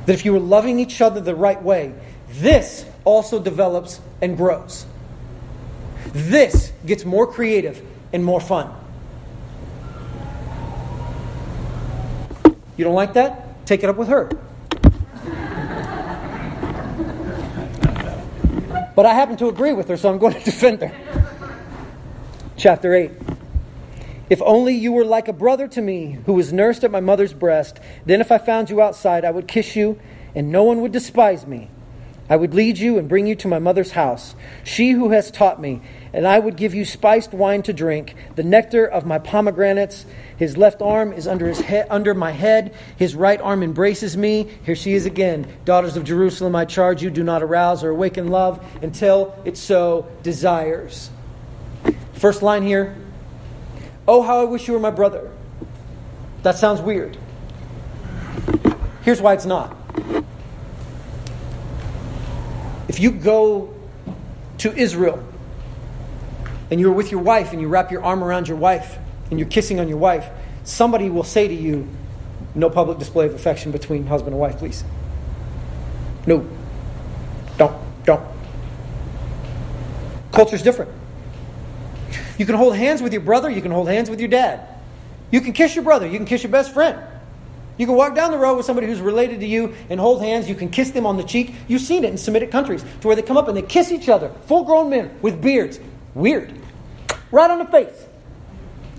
That 0.06 0.12
if 0.12 0.24
you 0.24 0.34
are 0.36 0.40
loving 0.40 0.78
each 0.78 1.00
other 1.00 1.20
the 1.20 1.34
right 1.34 1.62
way, 1.62 1.94
this 2.28 2.84
also 3.04 3.40
develops 3.40 4.00
and 4.22 4.36
grows. 4.36 4.86
This 6.12 6.72
gets 6.84 7.04
more 7.04 7.26
creative 7.26 7.82
and 8.12 8.24
more 8.24 8.40
fun. 8.40 8.72
You 12.76 12.84
don't 12.84 12.94
like 12.94 13.14
that? 13.14 13.66
Take 13.66 13.82
it 13.82 13.90
up 13.90 13.96
with 13.96 14.08
her. 14.08 14.30
But 18.94 19.04
I 19.04 19.12
happen 19.12 19.36
to 19.38 19.48
agree 19.48 19.72
with 19.74 19.88
her, 19.88 19.96
so 19.96 20.10
I'm 20.10 20.18
going 20.18 20.32
to 20.34 20.40
defend 20.44 20.80
her. 20.80 20.92
Chapter 22.56 22.94
8. 22.94 23.10
If 24.28 24.42
only 24.42 24.74
you 24.74 24.92
were 24.92 25.04
like 25.04 25.28
a 25.28 25.32
brother 25.32 25.68
to 25.68 25.80
me 25.80 26.18
who 26.26 26.32
was 26.32 26.52
nursed 26.52 26.82
at 26.82 26.90
my 26.90 27.00
mother's 27.00 27.32
breast, 27.32 27.78
then 28.04 28.20
if 28.20 28.32
I 28.32 28.38
found 28.38 28.70
you 28.70 28.80
outside, 28.80 29.24
I 29.24 29.30
would 29.30 29.46
kiss 29.46 29.76
you, 29.76 30.00
and 30.34 30.50
no 30.50 30.64
one 30.64 30.80
would 30.80 30.92
despise 30.92 31.46
me. 31.46 31.70
I 32.28 32.34
would 32.34 32.52
lead 32.52 32.76
you 32.76 32.98
and 32.98 33.08
bring 33.08 33.28
you 33.28 33.36
to 33.36 33.46
my 33.46 33.60
mother's 33.60 33.92
house, 33.92 34.34
she 34.64 34.90
who 34.90 35.10
has 35.10 35.30
taught 35.30 35.60
me, 35.60 35.80
and 36.12 36.26
I 36.26 36.40
would 36.40 36.56
give 36.56 36.74
you 36.74 36.84
spiced 36.84 37.32
wine 37.32 37.62
to 37.62 37.72
drink, 37.72 38.16
the 38.34 38.42
nectar 38.42 38.84
of 38.84 39.06
my 39.06 39.20
pomegranates. 39.20 40.04
His 40.36 40.56
left 40.56 40.82
arm 40.82 41.12
is 41.12 41.28
under, 41.28 41.46
his 41.46 41.60
head, 41.60 41.86
under 41.88 42.14
my 42.14 42.32
head, 42.32 42.74
his 42.96 43.14
right 43.14 43.40
arm 43.40 43.62
embraces 43.62 44.16
me. 44.16 44.48
Here 44.64 44.74
she 44.74 44.94
is 44.94 45.06
again. 45.06 45.46
Daughters 45.64 45.96
of 45.96 46.02
Jerusalem, 46.02 46.56
I 46.56 46.64
charge 46.64 47.00
you, 47.00 47.10
do 47.10 47.22
not 47.22 47.44
arouse 47.44 47.84
or 47.84 47.90
awaken 47.90 48.26
love 48.26 48.64
until 48.82 49.36
it 49.44 49.56
so 49.56 50.08
desires. 50.24 51.10
First 52.14 52.42
line 52.42 52.64
here 52.64 52.96
Oh, 54.08 54.22
how 54.22 54.40
I 54.40 54.44
wish 54.44 54.68
you 54.68 54.74
were 54.74 54.80
my 54.80 54.90
brother. 54.90 55.30
That 56.42 56.56
sounds 56.56 56.80
weird. 56.80 57.16
Here's 59.02 59.20
why 59.20 59.34
it's 59.34 59.46
not. 59.46 59.76
If 62.88 63.00
you 63.00 63.10
go 63.10 63.74
to 64.58 64.74
Israel 64.74 65.22
and 66.70 66.80
you're 66.80 66.92
with 66.92 67.10
your 67.10 67.20
wife 67.20 67.52
and 67.52 67.60
you 67.60 67.68
wrap 67.68 67.90
your 67.90 68.02
arm 68.04 68.22
around 68.22 68.48
your 68.48 68.56
wife 68.56 68.98
and 69.30 69.38
you're 69.38 69.48
kissing 69.48 69.80
on 69.80 69.88
your 69.88 69.98
wife, 69.98 70.28
somebody 70.64 71.10
will 71.10 71.24
say 71.24 71.48
to 71.48 71.54
you, 71.54 71.88
No 72.54 72.70
public 72.70 72.98
display 72.98 73.26
of 73.26 73.34
affection 73.34 73.72
between 73.72 74.06
husband 74.06 74.34
and 74.34 74.40
wife, 74.40 74.58
please. 74.58 74.84
No. 76.26 76.48
Don't. 77.58 77.76
Don't. 78.04 78.24
Culture's 80.32 80.62
different. 80.62 80.90
You 82.38 82.46
can 82.46 82.54
hold 82.54 82.76
hands 82.76 83.02
with 83.02 83.12
your 83.12 83.22
brother, 83.22 83.48
you 83.48 83.62
can 83.62 83.72
hold 83.72 83.88
hands 83.88 84.10
with 84.10 84.20
your 84.20 84.28
dad. 84.28 84.66
You 85.30 85.40
can 85.40 85.52
kiss 85.52 85.74
your 85.74 85.84
brother, 85.84 86.06
you 86.06 86.18
can 86.18 86.26
kiss 86.26 86.42
your 86.42 86.52
best 86.52 86.72
friend. 86.72 87.00
You 87.78 87.86
can 87.86 87.94
walk 87.94 88.14
down 88.14 88.30
the 88.30 88.38
road 88.38 88.56
with 88.56 88.64
somebody 88.64 88.86
who's 88.86 89.00
related 89.00 89.40
to 89.40 89.46
you 89.46 89.74
and 89.90 90.00
hold 90.00 90.22
hands. 90.22 90.48
You 90.48 90.54
can 90.54 90.70
kiss 90.70 90.92
them 90.92 91.04
on 91.04 91.18
the 91.18 91.24
cheek. 91.24 91.54
You've 91.68 91.82
seen 91.82 92.04
it 92.04 92.10
in 92.10 92.16
Semitic 92.16 92.50
countries 92.50 92.84
to 93.02 93.06
where 93.06 93.16
they 93.16 93.22
come 93.22 93.36
up 93.36 93.48
and 93.48 93.56
they 93.56 93.62
kiss 93.62 93.92
each 93.92 94.08
other, 94.08 94.30
full 94.46 94.64
grown 94.64 94.88
men 94.88 95.18
with 95.20 95.42
beards. 95.42 95.78
Weird. 96.14 96.54
Right 97.30 97.50
on 97.50 97.58
the 97.58 97.66
face. 97.66 98.06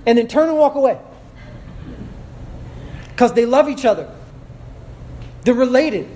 And 0.05 0.17
then 0.17 0.27
turn 0.27 0.49
and 0.49 0.57
walk 0.57 0.75
away. 0.75 0.99
Because 3.09 3.33
they 3.33 3.47
love 3.47 3.67
each 3.67 3.83
other. 3.83 4.13
They're 5.43 5.55
related. 5.55 6.07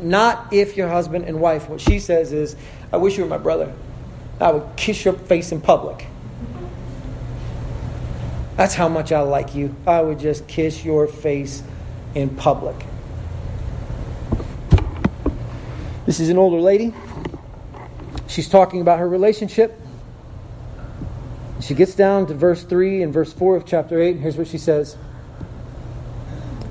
Not 0.00 0.52
if 0.52 0.76
your 0.76 0.88
husband 0.88 1.26
and 1.26 1.40
wife. 1.40 1.68
What 1.68 1.80
she 1.80 1.98
says 1.98 2.32
is, 2.32 2.56
I 2.90 2.96
wish 2.96 3.18
you 3.18 3.24
were 3.24 3.28
my 3.28 3.38
brother. 3.38 3.74
I 4.40 4.52
would 4.52 4.76
kiss 4.76 5.04
your 5.04 5.14
face 5.14 5.52
in 5.52 5.60
public. 5.60 6.06
That's 8.56 8.74
how 8.74 8.88
much 8.88 9.12
I 9.12 9.20
like 9.20 9.54
you. 9.54 9.74
I 9.86 10.00
would 10.00 10.18
just 10.18 10.48
kiss 10.48 10.84
your 10.84 11.06
face 11.06 11.62
in 12.14 12.30
public. 12.30 12.76
This 16.06 16.20
is 16.20 16.30
an 16.30 16.38
older 16.38 16.60
lady. 16.60 16.94
She's 18.28 18.48
talking 18.48 18.80
about 18.80 18.98
her 18.98 19.08
relationship. 19.08 19.78
She 21.60 21.74
gets 21.74 21.94
down 21.94 22.26
to 22.28 22.34
verse 22.34 22.62
3 22.62 23.02
and 23.02 23.12
verse 23.12 23.32
4 23.32 23.56
of 23.56 23.66
chapter 23.66 24.00
8, 24.00 24.12
and 24.12 24.20
here's 24.22 24.36
what 24.36 24.46
she 24.46 24.58
says 24.58 24.96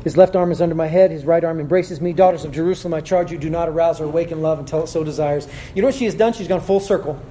His 0.04 0.16
left 0.16 0.36
arm 0.36 0.52
is 0.52 0.62
under 0.62 0.76
my 0.76 0.88
head, 0.88 1.12
his 1.12 1.26
right 1.26 1.44
arm 1.44 1.60
embraces 1.60 2.00
me. 2.02 2.14
Daughters 2.14 2.46
of 2.46 2.52
Jerusalem, 2.52 2.94
I 2.94 3.02
charge 3.02 3.32
you, 3.32 3.38
do 3.38 3.50
not 3.50 3.68
arouse 3.68 4.00
or 4.00 4.06
awaken 4.06 4.42
love 4.42 4.58
until 4.58 4.84
it 4.84 4.88
so 4.88 5.04
desires. 5.04 5.48
You 5.76 5.82
know 5.82 5.90
what 5.90 5.96
she 5.96 6.06
has 6.06 6.16
done? 6.16 6.34
She's 6.34 6.48
gone 6.48 6.62
full 6.62 6.80
circle. 6.80 7.22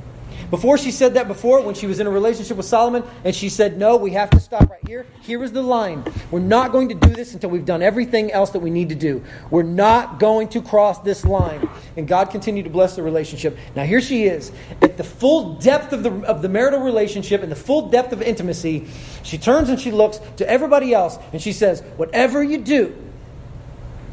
Before 0.50 0.78
she 0.78 0.90
said 0.90 1.14
that 1.14 1.28
before, 1.28 1.62
when 1.62 1.74
she 1.74 1.86
was 1.86 2.00
in 2.00 2.06
a 2.06 2.10
relationship 2.10 2.56
with 2.56 2.66
Solomon, 2.66 3.02
and 3.24 3.34
she 3.34 3.48
said, 3.48 3.78
No, 3.78 3.96
we 3.96 4.10
have 4.12 4.30
to 4.30 4.40
stop 4.40 4.70
right 4.70 4.86
here. 4.86 5.06
Here 5.22 5.42
is 5.42 5.52
the 5.52 5.62
line. 5.62 6.04
We're 6.30 6.40
not 6.40 6.72
going 6.72 6.88
to 6.90 6.94
do 6.94 7.08
this 7.08 7.34
until 7.34 7.50
we've 7.50 7.64
done 7.64 7.82
everything 7.82 8.32
else 8.32 8.50
that 8.50 8.60
we 8.60 8.70
need 8.70 8.88
to 8.90 8.94
do. 8.94 9.24
We're 9.50 9.62
not 9.62 10.18
going 10.18 10.48
to 10.48 10.62
cross 10.62 11.00
this 11.00 11.24
line. 11.24 11.68
And 11.96 12.06
God 12.06 12.30
continued 12.30 12.64
to 12.64 12.70
bless 12.70 12.96
the 12.96 13.02
relationship. 13.02 13.56
Now 13.74 13.84
here 13.84 14.00
she 14.00 14.24
is, 14.24 14.52
at 14.82 14.96
the 14.96 15.04
full 15.04 15.54
depth 15.54 15.92
of 15.92 16.02
the, 16.02 16.12
of 16.26 16.42
the 16.42 16.48
marital 16.48 16.80
relationship 16.80 17.42
and 17.42 17.50
the 17.50 17.56
full 17.56 17.88
depth 17.88 18.12
of 18.12 18.22
intimacy. 18.22 18.86
She 19.22 19.38
turns 19.38 19.68
and 19.68 19.80
she 19.80 19.90
looks 19.90 20.20
to 20.36 20.48
everybody 20.48 20.92
else 20.92 21.18
and 21.32 21.40
she 21.40 21.52
says, 21.52 21.80
Whatever 21.96 22.42
you 22.42 22.58
do, 22.58 22.94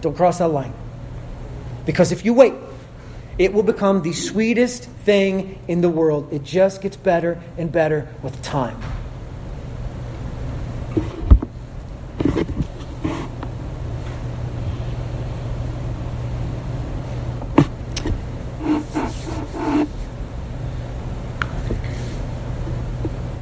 don't 0.01 0.15
cross 0.15 0.39
that 0.39 0.49
line. 0.49 0.73
Because 1.85 2.11
if 2.11 2.25
you 2.25 2.33
wait, 2.33 2.53
it 3.41 3.51
will 3.51 3.63
become 3.63 4.03
the 4.03 4.13
sweetest 4.13 4.83
thing 4.83 5.59
in 5.67 5.81
the 5.81 5.89
world. 5.89 6.31
It 6.31 6.43
just 6.43 6.79
gets 6.79 6.95
better 6.95 7.41
and 7.57 7.71
better 7.71 8.07
with 8.21 8.39
time. 8.43 8.79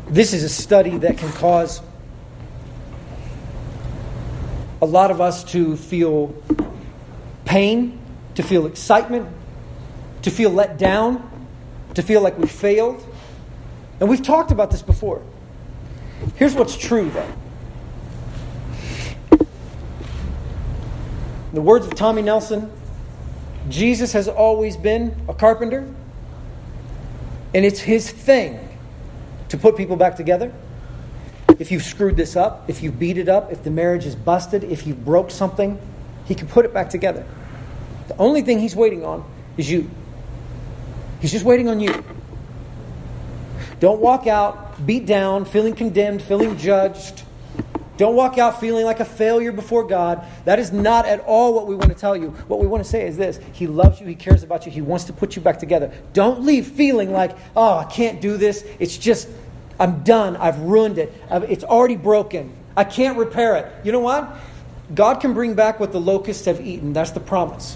This 0.07 0.31
is 0.31 0.45
a 0.45 0.49
study 0.49 0.97
that 0.99 1.17
can 1.17 1.29
cause 1.33 1.81
a 4.81 4.85
lot 4.85 5.11
of 5.11 5.19
us 5.19 5.43
to 5.51 5.75
feel 5.75 6.33
pain, 7.43 7.99
to 8.35 8.43
feel 8.43 8.65
excitement, 8.65 9.27
to 10.23 10.31
feel 10.31 10.49
let 10.49 10.77
down, 10.77 11.29
to 11.95 12.01
feel 12.01 12.21
like 12.21 12.37
we 12.37 12.47
failed. 12.47 13.05
And 13.99 14.09
we've 14.09 14.23
talked 14.23 14.51
about 14.51 14.71
this 14.71 14.81
before. 14.81 15.23
Here's 16.35 16.53
what's 16.55 16.77
true, 16.77 17.09
though. 17.09 17.33
In 21.49 21.55
the 21.55 21.61
words 21.61 21.87
of 21.87 21.95
Tommy 21.95 22.21
Nelson, 22.21 22.71
Jesus 23.69 24.13
has 24.13 24.27
always 24.27 24.77
been 24.77 25.15
a 25.27 25.33
carpenter, 25.33 25.91
and 27.53 27.65
it's 27.65 27.79
his 27.79 28.09
thing 28.09 28.59
to 29.49 29.57
put 29.57 29.75
people 29.75 29.95
back 29.95 30.15
together. 30.15 30.53
If 31.57 31.71
you've 31.71 31.83
screwed 31.83 32.15
this 32.15 32.35
up, 32.35 32.69
if 32.69 32.83
you 32.83 32.91
beat 32.91 33.17
it 33.17 33.27
up, 33.27 33.51
if 33.51 33.63
the 33.63 33.71
marriage 33.71 34.05
is 34.05 34.15
busted, 34.15 34.63
if 34.63 34.85
you 34.85 34.93
broke 34.93 35.31
something, 35.31 35.79
he 36.25 36.35
can 36.35 36.47
put 36.47 36.65
it 36.65 36.73
back 36.73 36.89
together. 36.89 37.25
The 38.07 38.17
only 38.17 38.41
thing 38.41 38.59
he's 38.59 38.75
waiting 38.75 39.03
on 39.03 39.29
is 39.57 39.69
you. 39.69 39.89
He's 41.19 41.31
just 41.31 41.45
waiting 41.45 41.67
on 41.67 41.79
you. 41.79 42.03
Don't 43.79 44.01
walk 44.01 44.27
out 44.27 44.69
beat 44.85 45.05
down, 45.05 45.45
feeling 45.45 45.75
condemned, 45.75 46.21
feeling 46.21 46.57
judged. 46.57 47.23
Don't 47.97 48.15
walk 48.15 48.37
out 48.37 48.61
feeling 48.61 48.85
like 48.85 49.01
a 49.01 49.05
failure 49.05 49.51
before 49.51 49.83
God. 49.83 50.25
That 50.45 50.57
is 50.57 50.71
not 50.71 51.05
at 51.05 51.19
all 51.21 51.53
what 51.53 51.67
we 51.67 51.75
want 51.75 51.89
to 51.89 51.97
tell 51.97 52.15
you. 52.15 52.29
What 52.47 52.61
we 52.61 52.67
want 52.67 52.81
to 52.81 52.89
say 52.89 53.05
is 53.05 53.17
this 53.17 53.39
He 53.51 53.67
loves 53.67 53.99
you, 53.99 54.07
He 54.07 54.15
cares 54.15 54.41
about 54.41 54.65
you, 54.65 54.71
He 54.71 54.81
wants 54.81 55.05
to 55.05 55.13
put 55.13 55.35
you 55.35 55.41
back 55.41 55.59
together. 55.59 55.91
Don't 56.13 56.43
leave 56.43 56.67
feeling 56.67 57.11
like, 57.11 57.37
oh, 57.55 57.77
I 57.77 57.83
can't 57.85 58.21
do 58.21 58.37
this. 58.37 58.65
It's 58.79 58.97
just, 58.97 59.27
I'm 59.79 60.03
done. 60.03 60.37
I've 60.37 60.59
ruined 60.59 60.97
it. 60.97 61.13
It's 61.29 61.63
already 61.63 61.97
broken. 61.97 62.55
I 62.77 62.85
can't 62.85 63.17
repair 63.17 63.57
it. 63.57 63.85
You 63.85 63.91
know 63.91 63.99
what? 63.99 64.33
God 64.95 65.15
can 65.15 65.33
bring 65.33 65.53
back 65.53 65.79
what 65.79 65.91
the 65.91 65.99
locusts 65.99 66.45
have 66.45 66.65
eaten. 66.65 66.93
That's 66.93 67.11
the 67.11 67.19
promise. 67.19 67.75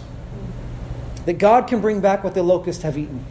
That 1.26 1.38
God 1.38 1.68
can 1.68 1.82
bring 1.82 2.00
back 2.00 2.24
what 2.24 2.34
the 2.34 2.44
locusts 2.44 2.84
have 2.84 2.98
eaten. 2.98 3.26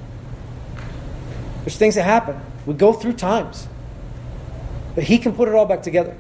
There's 1.65 1.77
things 1.77 1.95
that 1.95 2.05
happen. 2.05 2.41
We 2.67 2.75
go 2.75 2.93
through 2.93 3.15
times. 3.15 3.69
But 4.95 5.05
He 5.05 5.19
can 5.19 5.33
put 5.33 5.49
it 5.49 5.55
all 5.55 5.67
back 5.67 5.83
together. 5.83 6.17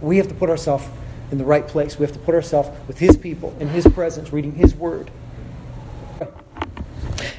We 0.00 0.16
have 0.16 0.28
to 0.28 0.34
put 0.34 0.50
ourselves 0.50 0.84
in 1.30 1.38
the 1.38 1.44
right 1.44 1.66
place. 1.66 1.98
We 1.98 2.04
have 2.04 2.14
to 2.14 2.18
put 2.18 2.34
ourselves 2.34 2.70
with 2.88 2.98
His 2.98 3.16
people, 3.16 3.56
in 3.60 3.68
His 3.68 3.86
presence, 3.86 4.32
reading 4.32 4.52
His 4.52 4.74
Word. 4.74 5.10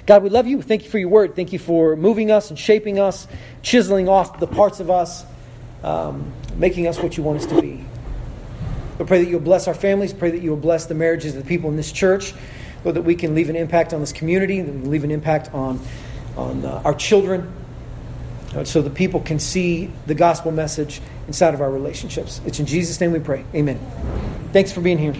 God, 0.06 0.24
we 0.24 0.30
love 0.30 0.48
you. 0.48 0.62
Thank 0.62 0.84
you 0.84 0.90
for 0.90 1.00
your 1.00 1.10
Word. 1.10 1.36
Thank 1.36 1.54
you 1.54 1.60
for 1.60 1.96
moving 1.96 2.32
us 2.32 2.50
and 2.50 2.60
shaping 2.60 3.00
us, 3.00 3.28
chiseling 3.62 4.10
off 4.10 4.40
the 4.40 4.48
parts 4.48 4.80
of 4.80 4.90
us, 4.90 5.26
um, 5.84 6.34
making 6.56 6.88
us 6.88 7.00
what 7.00 7.18
you 7.18 7.24
want 7.24 7.40
us 7.40 7.46
to 7.48 7.62
be. 7.62 7.86
We 9.00 9.06
pray 9.06 9.24
that 9.24 9.30
you'll 9.30 9.40
bless 9.40 9.68
our 9.68 9.74
families. 9.74 10.14
Pray 10.14 10.32
that 10.32 10.42
you 10.42 10.52
will 10.52 10.58
bless 10.58 10.86
the 10.86 10.94
marriages 10.94 11.36
of 11.36 11.44
the 11.44 11.48
people 11.48 11.70
in 11.70 11.78
this 11.78 11.92
church. 11.92 12.34
Lord, 12.84 12.96
that 12.96 13.02
we 13.04 13.16
can 13.16 13.34
leave 13.34 13.50
an 13.50 13.56
impact 13.56 13.94
on 13.94 14.02
this 14.02 14.12
community, 14.12 14.62
that 14.62 14.74
we 14.74 14.82
can 14.82 14.92
leave 14.92 15.04
an 15.04 15.12
impact 15.12 15.54
on 15.54 15.80
on 16.38 16.66
uh, 16.66 16.82
our 16.86 16.94
children, 16.94 17.52
uh, 18.56 18.64
so 18.64 18.82
the 18.82 18.90
people 18.90 19.20
can 19.20 19.40
see 19.40 19.92
the 20.06 20.16
gospel 20.16 20.52
message 20.52 21.02
inside 21.28 21.54
of 21.54 21.62
our 21.62 21.72
relationships. 21.72 22.42
It's 22.46 22.60
in 22.60 22.66
Jesus' 22.66 23.00
name 23.00 23.12
we 23.12 23.20
pray. 23.20 23.46
Amen. 23.56 23.80
Thanks 24.52 24.72
for 24.72 24.82
being 24.82 24.98
here. 24.98 25.16